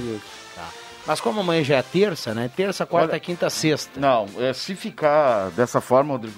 [0.55, 0.69] Tá.
[1.07, 2.51] Mas como amanhã já é terça, né?
[2.55, 3.99] Terça, quarta, Olha- quinta, sexta.
[4.01, 6.37] Não, é, se ficar dessa forma, Rodrigo,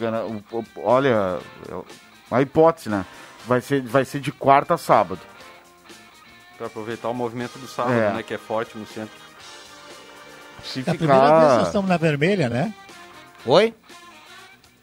[0.76, 1.38] olha,
[1.70, 1.74] é
[2.30, 3.04] uma hipótese, né?
[3.46, 5.20] Vai ser, vai ser de quarta a sábado.
[6.56, 8.12] Pra aproveitar o movimento do sábado, É.
[8.14, 8.22] né?
[8.22, 9.14] Que é forte no centro.
[10.64, 11.62] Se É a primeira vez nós ficar.
[11.66, 12.74] estamos na vermelha, né?
[13.46, 13.72] Oi?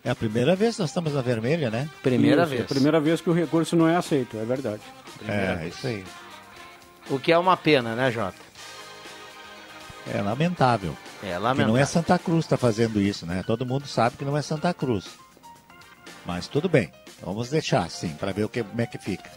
[0.06, 1.90] É a primeira vez que nós estamos na vermelha, né?
[2.04, 2.62] Primeira Isso, vez.
[2.62, 4.82] É a primeira vez que o recurso não é aceito, é verdade.
[5.28, 6.06] É, isso aí.
[7.10, 8.38] O que é uma pena, né, Jota?
[10.14, 10.96] É lamentável.
[11.24, 11.68] É Que lamentável.
[11.74, 13.44] não é Santa Cruz que está fazendo isso, né?
[13.48, 15.08] Todo mundo sabe que não é Santa Cruz.
[16.24, 16.92] Mas tudo bem.
[17.24, 19.32] Vamos deixar assim, para ver o que, como é que fica.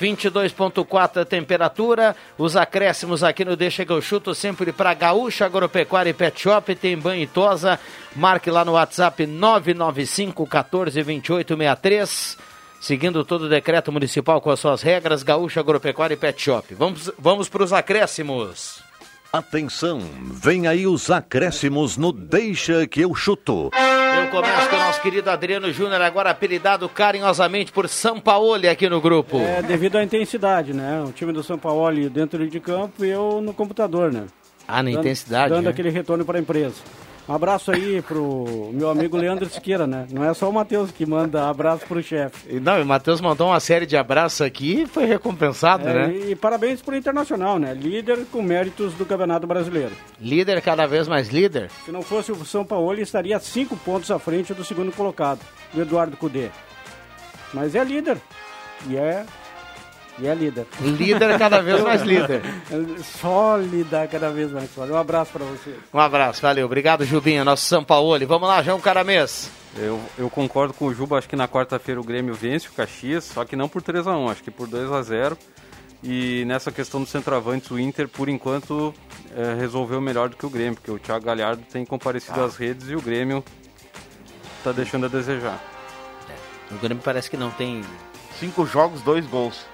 [0.00, 6.10] 22.4 a temperatura, os acréscimos aqui no Deixa que eu chuto sempre para Gaúcha Agropecuária
[6.10, 7.78] e Pet Shop, tem banho e tosa,
[8.16, 12.38] marque lá no WhatsApp 995 14 28 63,
[12.80, 16.74] seguindo todo o decreto municipal com as suas regras, Gaúcha Agropecuária e Pet Shop.
[16.74, 18.89] Vamos, vamos para os acréscimos.
[19.32, 23.70] Atenção, vem aí os acréscimos no Deixa que eu chuto.
[23.72, 29.00] Eu começo com o nosso querido Adriano Júnior, agora apelidado carinhosamente por Sampaoli aqui no
[29.00, 29.38] grupo.
[29.38, 31.04] É devido à intensidade, né?
[31.06, 34.24] O time do São Paulo dentro de campo e eu no computador, né?
[34.66, 35.70] Ah, na Dando- intensidade, Dando né?
[35.70, 36.74] aquele retorno para a empresa.
[37.30, 40.04] Um abraço aí pro meu amigo Leandro Siqueira, né?
[40.10, 42.58] Não é só o Matheus que manda abraço pro chefe.
[42.58, 46.12] Não, o Matheus mandou uma série de abraços aqui e foi recompensado, É, né?
[46.12, 47.72] e, e parabéns pro Internacional, né?
[47.72, 49.92] Líder com méritos do Campeonato Brasileiro.
[50.20, 51.70] Líder cada vez mais líder.
[51.84, 55.38] Se não fosse o São Paulo, ele estaria cinco pontos à frente do segundo colocado,
[55.72, 56.48] do Eduardo Cudê.
[57.54, 58.16] Mas é líder.
[58.88, 59.24] E é.
[60.20, 60.66] E é líder.
[60.80, 62.42] Líder cada vez mais líder.
[62.70, 64.94] É Sólida cada vez mais sólida.
[64.94, 65.74] Um abraço pra você.
[65.94, 66.66] Um abraço, valeu.
[66.66, 68.26] Obrigado, Jubinho, nosso Sampaoli.
[68.26, 69.50] Vamos lá, João Caramês.
[69.76, 73.24] Eu, eu concordo com o Juba, acho que na quarta-feira o Grêmio vence o Caxias,
[73.24, 75.38] só que não por 3 a 1 acho que por 2 a 0
[76.02, 78.92] E nessa questão do centroavante, o Inter, por enquanto,
[79.34, 82.88] eh, resolveu melhor do que o Grêmio, porque o Thiago Galhardo tem comparecido às redes
[82.90, 83.44] e o Grêmio
[84.64, 85.62] tá deixando a desejar.
[86.70, 87.82] O Grêmio parece que não tem.
[88.38, 89.64] Cinco jogos, dois gols.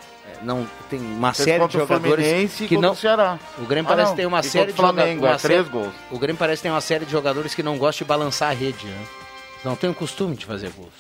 [0.43, 2.93] Não tem uma série de jogadores que não.
[2.93, 3.39] o Ceará.
[3.59, 5.45] O Grêmio Ah, parece que tem uma E série de Flamengo, jogadores.
[5.45, 5.93] é três gols.
[6.11, 8.55] O Grêmio parece que tem uma série de jogadores que não gostam de balançar a
[8.55, 9.05] rede, né?
[9.65, 10.93] Não tem o costume de fazer gols.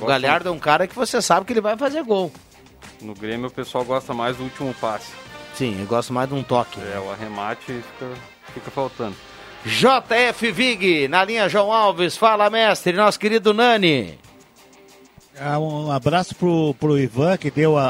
[0.00, 2.30] O Galhardo é um cara que você sabe que ele vai fazer gol.
[3.00, 5.12] No Grêmio o pessoal gosta mais do último passe.
[5.54, 6.78] Sim, eu gosto mais de um toque.
[6.80, 8.10] É, o arremate fica,
[8.52, 9.16] fica faltando.
[9.64, 14.18] JF Vig, na linha João Alves, fala mestre, nosso querido Nani.
[15.38, 17.88] Ah, Um abraço pro, pro Ivan que deu a,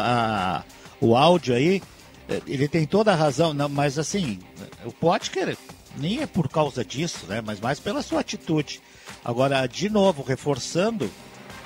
[0.59, 0.63] a-
[1.01, 1.83] o áudio aí.
[2.29, 4.39] Eh, Ele tem toda a razão, não, mas assim,
[4.85, 5.57] o Potker
[5.97, 7.41] nem é por causa disso, né?
[7.45, 8.81] Mas mais pela sua atitude.
[9.25, 11.11] Agora, de novo, reforçando,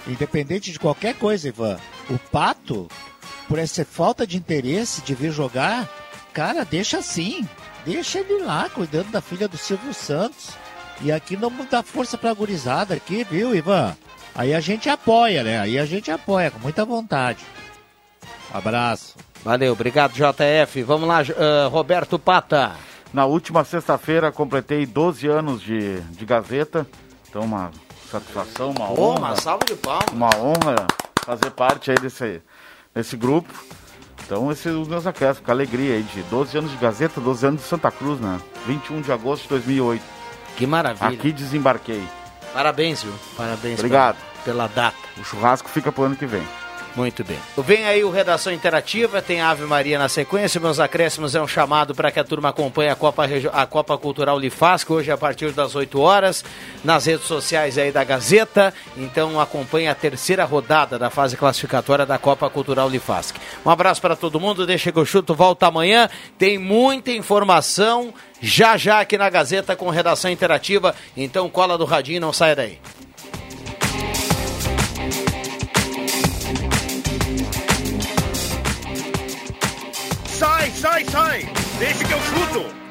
[0.06, 1.78] independente de qualquer coisa, Ivan,
[2.10, 2.88] o Pato,
[3.48, 5.88] por essa falta de interesse de vir jogar,
[6.32, 7.48] cara, deixa assim.
[7.84, 10.50] Deixa ele lá, cuidando da filha do Silvio Santos.
[11.00, 13.96] E aqui não dá força pra gurizada aqui, viu, Ivan?
[14.40, 15.60] Aí a gente apoia, né?
[15.60, 17.44] Aí a gente apoia, com muita vontade.
[18.50, 19.14] Abraço.
[19.44, 20.82] Valeu, obrigado JF.
[20.82, 22.72] Vamos lá, ah, Roberto Pata.
[23.12, 26.86] Na última sexta-feira completei 12 anos de, de Gazeta.
[27.28, 27.70] Então, uma
[28.10, 29.18] satisfação, uma honra.
[29.18, 30.08] uma salva de palmas.
[30.10, 30.86] Uma honra
[31.22, 32.40] fazer parte aí desse,
[32.94, 33.52] desse grupo.
[34.24, 37.46] Então, esses são os meus acréscimos, com alegria aí de 12 anos de Gazeta, 12
[37.46, 38.40] anos de Santa Cruz, né?
[38.66, 40.02] 21 de agosto de 2008.
[40.56, 41.10] Que maravilha.
[41.10, 42.02] Aqui desembarquei.
[42.54, 43.12] Parabéns, viu?
[43.36, 44.16] Parabéns Obrigado.
[44.16, 44.96] Pela, pela data.
[45.18, 46.42] O churrasco fica pro ano que vem.
[46.96, 47.38] Muito bem.
[47.58, 50.60] Vem aí o Redação Interativa, tem Ave Maria na sequência.
[50.60, 54.38] Meus acréscimos é um chamado para que a turma acompanhe a Copa, a Copa Cultural
[54.38, 56.44] Lifasco, hoje a partir das 8 horas,
[56.82, 58.74] nas redes sociais aí da Gazeta.
[58.96, 63.36] Então acompanhe a terceira rodada da fase classificatória da Copa Cultural Lifasc.
[63.64, 66.10] Um abraço para todo mundo, deixa que eu chuto, volta amanhã.
[66.36, 70.94] Tem muita informação já já aqui na Gazeta com Redação Interativa.
[71.16, 72.78] Então cola do radinho e não saia daí.
[80.80, 81.40] sai, sai!
[81.78, 82.89] Deixa que eu chuto!